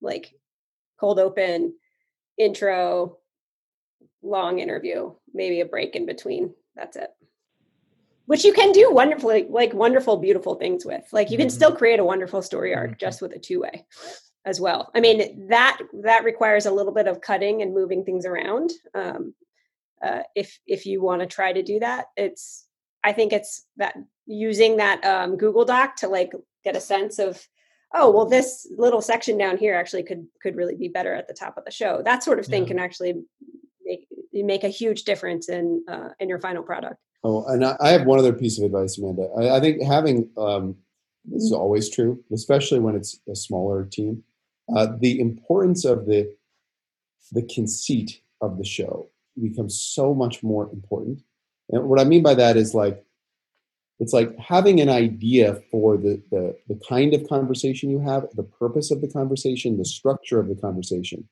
[0.00, 0.32] like
[1.00, 1.74] cold open,
[2.36, 3.18] intro,
[4.22, 6.54] long interview, maybe a break in between.
[6.78, 7.10] That's it.
[8.26, 11.04] Which you can do wonderfully, like wonderful, beautiful things with.
[11.12, 11.78] Like you can still mm-hmm.
[11.78, 12.98] create a wonderful story arc mm-hmm.
[12.98, 13.84] just with a two way
[14.44, 14.90] as well.
[14.94, 18.70] I mean that that requires a little bit of cutting and moving things around.
[18.94, 19.34] Um,
[20.02, 22.66] uh, if if you want to try to do that it's
[23.04, 23.94] i think it's that
[24.26, 26.32] using that um, google doc to like
[26.64, 27.44] get a sense of
[27.94, 31.34] oh well this little section down here actually could could really be better at the
[31.34, 32.68] top of the show that sort of thing yeah.
[32.68, 33.14] can actually
[33.88, 36.96] make make a huge difference in uh, in your final product.
[37.24, 39.28] Oh and i have one other piece of advice amanda.
[39.36, 40.76] I, I think having um,
[41.24, 44.22] this is always true especially when it's a smaller team
[44.74, 46.32] uh, the importance of the
[47.32, 49.10] the conceit of the show
[49.40, 51.22] becomes so much more important.
[51.70, 53.04] And what I mean by that is like,
[54.00, 58.44] it's like having an idea for the, the, the kind of conversation you have, the
[58.44, 61.28] purpose of the conversation, the structure of the conversation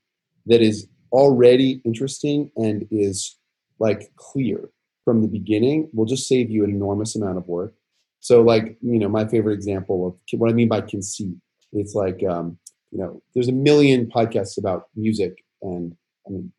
[0.47, 3.39] that is already interesting and is
[3.79, 4.69] like clear
[5.05, 7.73] from the beginning will just save you an enormous amount of work.
[8.21, 11.37] So, like, you know, my favorite example of what I mean by conceit,
[11.73, 12.59] it's like, um,
[12.91, 15.97] you know, there's a million podcasts about music, and
[16.27, 16.53] I mean,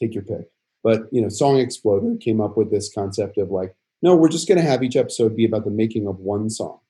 [0.00, 0.48] take your pick.
[0.82, 4.48] But you know, Song Exploder came up with this concept of like, no, we're just
[4.48, 6.80] going to have each episode be about the making of one song.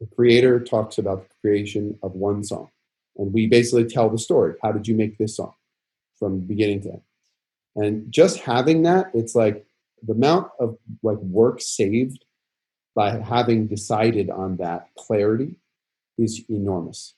[0.00, 2.70] The creator talks about the creation of one song,
[3.16, 4.54] and we basically tell the story.
[4.62, 5.52] How did you make this song
[6.18, 7.02] from beginning to end?
[7.76, 9.66] And just having that, it's like
[10.02, 12.24] the amount of like work saved
[12.94, 15.56] by having decided on that clarity
[16.18, 17.14] is enormous.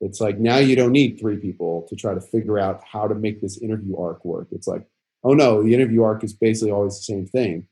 [0.00, 3.14] It's like now you don't need three people to try to figure out how to
[3.14, 4.48] make this interview arc work.
[4.50, 4.86] It's like
[5.26, 7.66] oh no, the interview arc is basically always the same thing.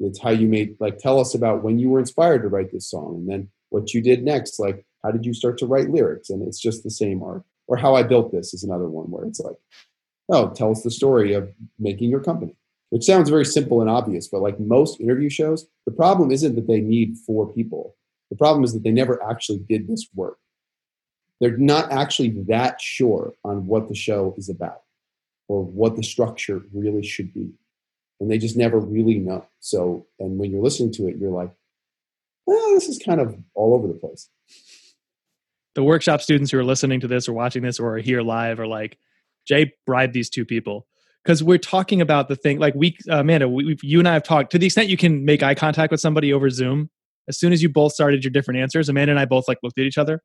[0.00, 2.90] It's how you made, like, tell us about when you were inspired to write this
[2.90, 4.58] song and then what you did next.
[4.58, 6.30] Like, how did you start to write lyrics?
[6.30, 7.44] And it's just the same arc.
[7.70, 9.54] Or how I built this is another one where it's like,
[10.28, 12.56] oh, tell us the story of making your company,
[12.88, 14.26] which sounds very simple and obvious.
[14.26, 17.94] But like most interview shows, the problem isn't that they need four people.
[18.28, 20.38] The problem is that they never actually did this work.
[21.40, 24.82] They're not actually that sure on what the show is about
[25.46, 27.52] or what the structure really should be.
[28.18, 29.46] And they just never really know.
[29.60, 31.52] So, and when you're listening to it, you're like,
[32.46, 34.28] well, this is kind of all over the place.
[35.74, 38.58] The workshop students who are listening to this or watching this or are here live
[38.58, 38.98] are like,
[39.46, 40.86] Jay bribed these two people
[41.24, 42.58] because we're talking about the thing.
[42.58, 45.24] Like we, uh, Amanda, we, you and I have talked to the extent you can
[45.24, 46.90] make eye contact with somebody over Zoom.
[47.28, 49.78] As soon as you both started your different answers, Amanda and I both like looked
[49.78, 50.20] at each other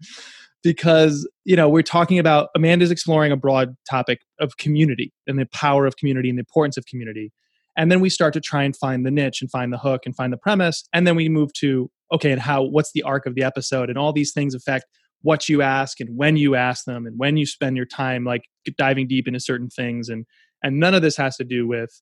[0.63, 5.45] because you know we're talking about Amanda's exploring a broad topic of community and the
[5.47, 7.31] power of community and the importance of community.
[7.77, 10.15] And then we start to try and find the niche and find the hook and
[10.15, 10.87] find the premise.
[10.93, 13.97] And then we move to okay, and how what's the arc of the episode and
[13.97, 14.85] all these things affect
[15.25, 18.43] what you ask and when you ask them and when you spend your time like
[18.77, 20.07] diving deep into certain things.
[20.07, 20.23] And
[20.61, 21.99] and none of this has to do with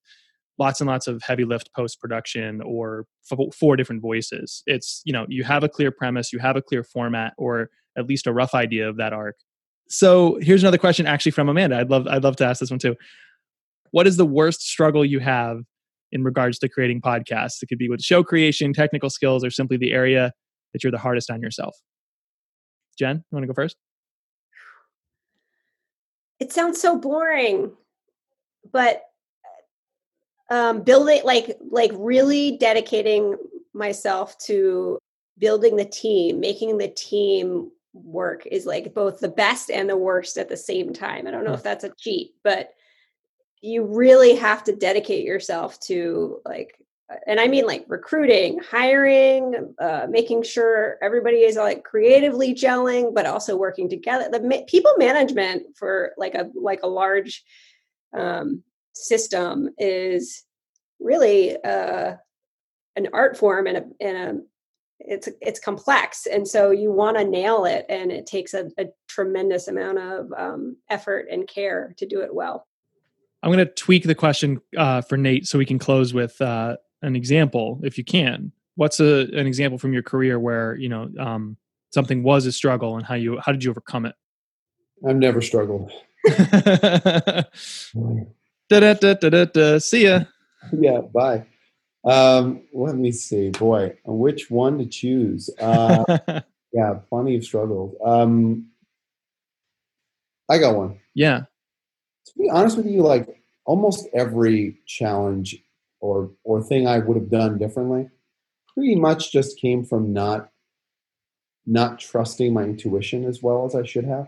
[0.59, 3.05] lots and lots of heavy lift post production or
[3.57, 4.61] four different voices.
[4.65, 8.07] It's you know you have a clear premise you have a clear format or at
[8.07, 9.37] least a rough idea of that arc.
[9.87, 11.77] So here's another question actually from amanda.
[11.77, 12.95] I'd love i'd love to ask this one too.
[13.91, 15.59] What is the worst struggle you have
[16.11, 17.61] in regards to creating podcasts?
[17.61, 20.33] It could be with show creation technical skills or simply the area
[20.73, 21.77] that you're the hardest on yourself
[22.97, 23.77] Jen, you want to go first?
[26.39, 27.71] It sounds so boring,
[28.71, 29.03] but
[30.49, 33.37] um, building like like really dedicating
[33.73, 34.99] myself to
[35.37, 40.37] building the team, making the team work is like both the best and the worst
[40.37, 41.27] at the same time.
[41.27, 42.73] I don't know if that's a cheat, but
[43.61, 46.75] you really have to dedicate yourself to like
[47.27, 53.25] and I mean like recruiting, hiring, uh, making sure everybody is like creatively gelling, but
[53.25, 54.29] also working together.
[54.29, 57.43] The ma- people management for like a like a large
[58.15, 60.43] um, system is
[60.99, 62.15] really uh,
[62.95, 64.41] an art form and a and a
[64.99, 68.85] it's it's complex, and so you want to nail it, and it takes a, a
[69.07, 72.67] tremendous amount of um, effort and care to do it well.
[73.41, 76.77] I'm going to tweak the question uh, for Nate so we can close with uh,
[77.03, 78.51] an example if you can.
[78.75, 81.57] What's a, an example from your career where you know um,
[81.91, 84.15] something was a struggle and how you how did you overcome it?
[85.07, 85.91] I've never struggled.
[88.69, 90.23] Da, da, da, da, da, see ya.
[90.79, 91.45] Yeah bye.
[92.05, 93.49] Um, let me see.
[93.49, 95.49] Boy which one to choose?
[95.59, 96.17] Uh,
[96.73, 97.95] yeah plenty of struggles.
[98.03, 98.69] Um,
[100.49, 100.99] i got one.
[101.13, 101.41] Yeah.
[102.25, 103.27] To be honest with you like
[103.65, 105.62] almost every challenge
[106.03, 108.09] or or thing I would have done differently
[108.73, 110.49] pretty much just came from not
[111.65, 114.27] not trusting my intuition as well as I should have.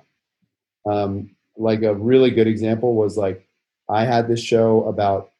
[0.85, 3.47] Um, like a really good example was like
[3.89, 5.31] I had this show about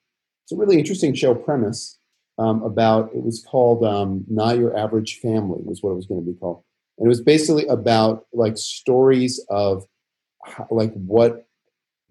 [0.43, 1.97] it's a really interesting show premise
[2.38, 6.23] um, about it was called um, Not Your Average Family was what it was going
[6.23, 6.63] to be called,
[6.97, 9.86] and it was basically about like stories of
[10.43, 11.44] how, like what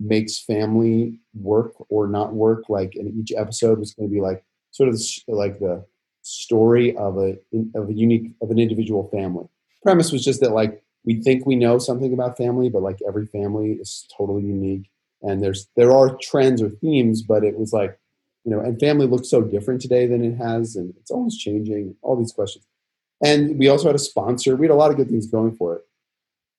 [0.00, 2.68] makes family work or not work.
[2.68, 5.84] Like, in each episode was going to be like sort of like the
[6.22, 7.36] story of a
[7.74, 9.46] of a unique of an individual family.
[9.82, 13.26] Premise was just that like we think we know something about family, but like every
[13.26, 14.90] family is totally unique,
[15.22, 17.98] and there's there are trends or themes, but it was like
[18.44, 21.96] you know, and family looks so different today than it has, and it's always changing.
[22.02, 22.66] All these questions,
[23.22, 24.56] and we also had a sponsor.
[24.56, 25.84] We had a lot of good things going for it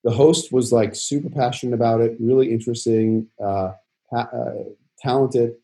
[0.06, 3.72] the host was like super passionate about it, really interesting, uh,
[4.16, 4.54] uh,
[5.00, 5.56] talented.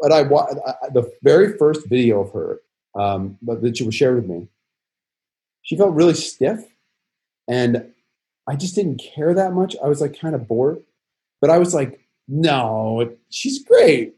[0.00, 2.60] But I, I, the very first video of her
[2.98, 4.48] um, that she was shared with me,
[5.62, 6.60] she felt really stiff,
[7.46, 7.92] and
[8.48, 9.76] I just didn't care that much.
[9.84, 10.82] I was like kind of bored,
[11.42, 14.14] but I was like, no, she's great.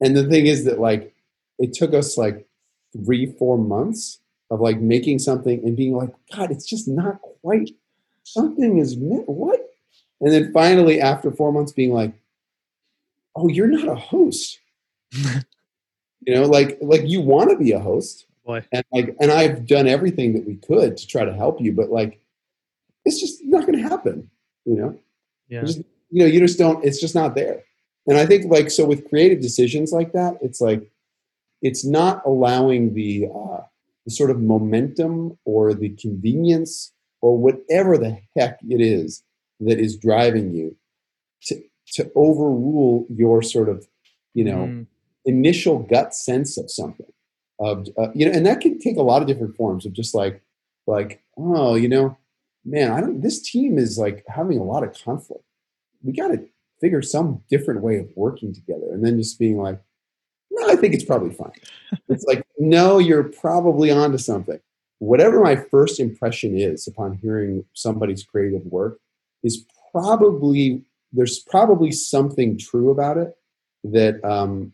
[0.00, 1.14] And the thing is that like
[1.60, 2.48] it took us like
[2.92, 4.18] three, four months
[4.50, 7.70] of like making something and being like, God, it's just not quite
[8.26, 9.60] something is what?
[10.20, 12.12] And then finally, after four months, being like,
[13.34, 14.58] oh, you're not a host.
[15.12, 18.26] you know, like like you want to be a host.
[18.44, 18.64] Boy.
[18.72, 21.90] And like and I've done everything that we could to try to help you, but
[21.90, 22.20] like
[23.04, 24.30] it's just not gonna happen,
[24.64, 24.98] you know?
[25.48, 25.60] Yeah.
[25.60, 25.78] Just,
[26.10, 27.62] you know, you just don't, it's just not there.
[28.08, 30.90] And I think like so with creative decisions like that, it's like
[31.62, 33.60] it's not allowing the uh
[34.04, 36.92] the sort of momentum or the convenience
[37.26, 39.24] or whatever the heck it is
[39.58, 40.76] that is driving you
[41.42, 41.60] to,
[41.92, 43.84] to overrule your sort of,
[44.32, 44.86] you know, mm.
[45.24, 47.06] initial gut sense of something.
[47.58, 50.14] Of uh, you know, and that can take a lot of different forms of just
[50.14, 50.40] like,
[50.86, 52.16] like, oh, you know,
[52.64, 53.22] man, I don't.
[53.22, 55.42] This team is like having a lot of conflict.
[56.04, 56.46] We got to
[56.80, 59.80] figure some different way of working together, and then just being like,
[60.50, 61.52] no, I think it's probably fine.
[62.08, 64.60] it's like, no, you're probably onto something
[64.98, 68.98] whatever my first impression is upon hearing somebody's creative work
[69.42, 70.82] is probably
[71.12, 73.36] there's probably something true about it
[73.84, 74.72] that um,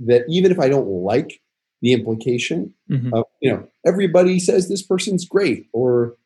[0.00, 1.40] that even if I don't like
[1.80, 3.14] the implication mm-hmm.
[3.14, 6.16] of you know everybody says this person's great or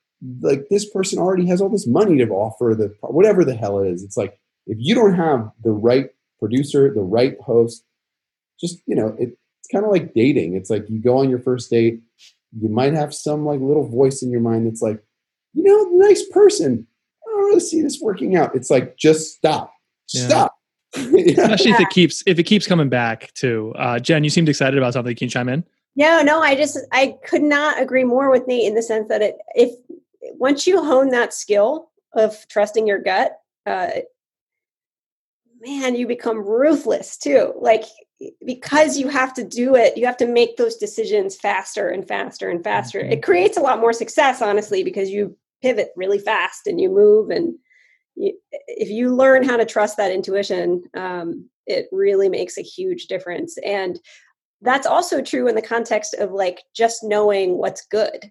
[0.40, 3.88] like this person already has all this money to offer the whatever the hell it
[3.88, 6.10] is it's like if you don't have the right
[6.42, 7.84] producer, the right host,
[8.60, 10.56] just you know, it, it's kind of like dating.
[10.56, 12.00] It's like you go on your first date,
[12.59, 15.03] you might have some like little voice in your mind that's like,
[15.55, 16.86] you know, nice person.
[17.26, 18.55] I don't really see this working out.
[18.55, 19.72] It's like just stop,
[20.12, 20.28] Yeah.
[20.28, 20.59] stop.
[20.94, 23.72] Especially if it keeps if it keeps coming back too.
[23.78, 25.16] Uh, Jen, you seemed excited about something.
[25.16, 25.64] Can you chime in?
[25.96, 29.22] No, no, I just I could not agree more with Nate in the sense that
[29.22, 29.70] it if
[30.34, 33.88] once you hone that skill of trusting your gut, uh,
[35.61, 37.55] man, you become ruthless too.
[37.59, 37.84] Like
[38.45, 42.49] because you have to do it, you have to make those decisions faster and faster
[42.49, 43.01] and faster.
[43.01, 47.31] It creates a lot more success, honestly, because you pivot really fast and you move
[47.31, 47.55] and
[48.14, 53.07] you, if you learn how to trust that intuition, um, it really makes a huge
[53.07, 53.57] difference.
[53.64, 53.99] And
[54.61, 58.31] that's also true in the context of like just knowing what's good,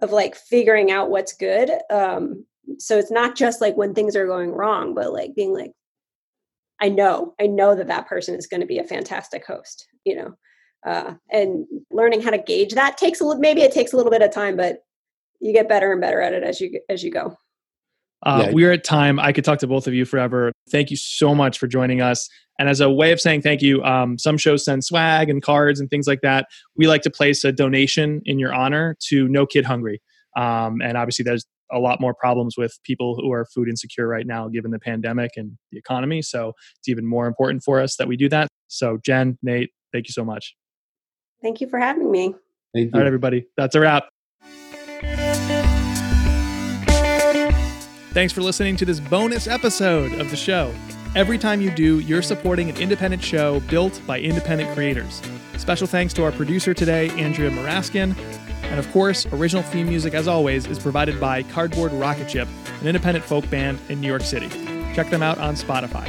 [0.00, 1.70] of like figuring out what's good.
[1.90, 2.46] Um,
[2.78, 5.72] so it's not just like when things are going wrong, but like being like,
[6.82, 10.16] I know, I know that that person is going to be a fantastic host, you
[10.16, 10.34] know,
[10.84, 14.10] uh, and learning how to gauge that takes a little, maybe it takes a little
[14.10, 14.78] bit of time, but
[15.40, 17.36] you get better and better at it as you as you go.
[18.24, 18.52] Uh, Yeah.
[18.52, 19.18] We're at time.
[19.18, 20.52] I could talk to both of you forever.
[20.70, 22.28] Thank you so much for joining us.
[22.58, 25.80] And as a way of saying thank you, um, some shows send swag and cards
[25.80, 26.46] and things like that.
[26.76, 30.00] We like to place a donation in your honor to No Kid Hungry.
[30.36, 34.26] Um, and obviously, there's a lot more problems with people who are food insecure right
[34.26, 36.22] now, given the pandemic and the economy.
[36.22, 38.48] So it's even more important for us that we do that.
[38.68, 40.54] So, Jen, Nate, thank you so much.
[41.42, 42.34] Thank you for having me.
[42.74, 43.02] Thank All you.
[43.02, 44.04] right, everybody, that's a wrap.
[48.12, 50.72] Thanks for listening to this bonus episode of the show.
[51.14, 55.20] Every time you do, you're supporting an independent show built by independent creators.
[55.58, 58.16] Special thanks to our producer today, Andrea Maraskin.
[58.62, 62.48] And of course, original theme music, as always, is provided by Cardboard Rocket Ship,
[62.80, 64.48] an independent folk band in New York City.
[64.94, 66.08] Check them out on Spotify.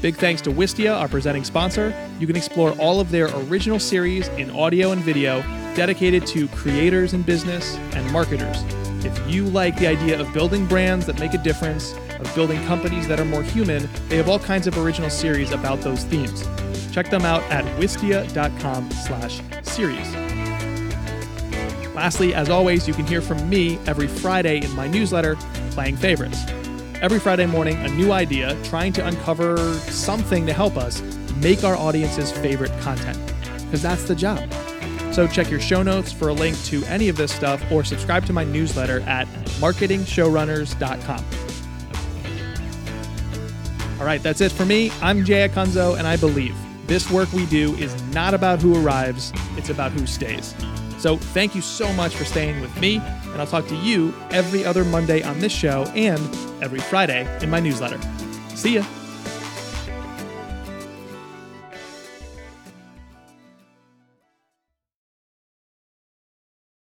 [0.00, 1.94] Big thanks to Wistia, our presenting sponsor.
[2.18, 5.42] You can explore all of their original series in audio and video
[5.76, 8.64] dedicated to creators in business and marketers.
[9.04, 13.06] If you like the idea of building brands that make a difference, of building companies
[13.08, 16.48] that are more human, they have all kinds of original series about those themes.
[16.92, 20.41] Check them out at wistia.com slash series.
[21.94, 25.36] Lastly, as always, you can hear from me every Friday in my newsletter,
[25.72, 26.44] Playing Favorites.
[27.02, 31.02] Every Friday morning, a new idea trying to uncover something to help us
[31.36, 33.18] make our audience's favorite content.
[33.64, 34.50] Because that's the job.
[35.12, 38.24] So check your show notes for a link to any of this stuff or subscribe
[38.26, 39.26] to my newsletter at
[39.60, 41.24] marketingshowrunners.com.
[44.00, 44.90] All right, that's it for me.
[45.02, 49.32] I'm Jay Acunzo, and I believe this work we do is not about who arrives,
[49.56, 50.54] it's about who stays.
[51.02, 54.64] So thank you so much for staying with me, and I'll talk to you every
[54.64, 56.20] other Monday on this show and
[56.62, 57.98] every Friday in my newsletter.
[58.54, 58.84] See ya.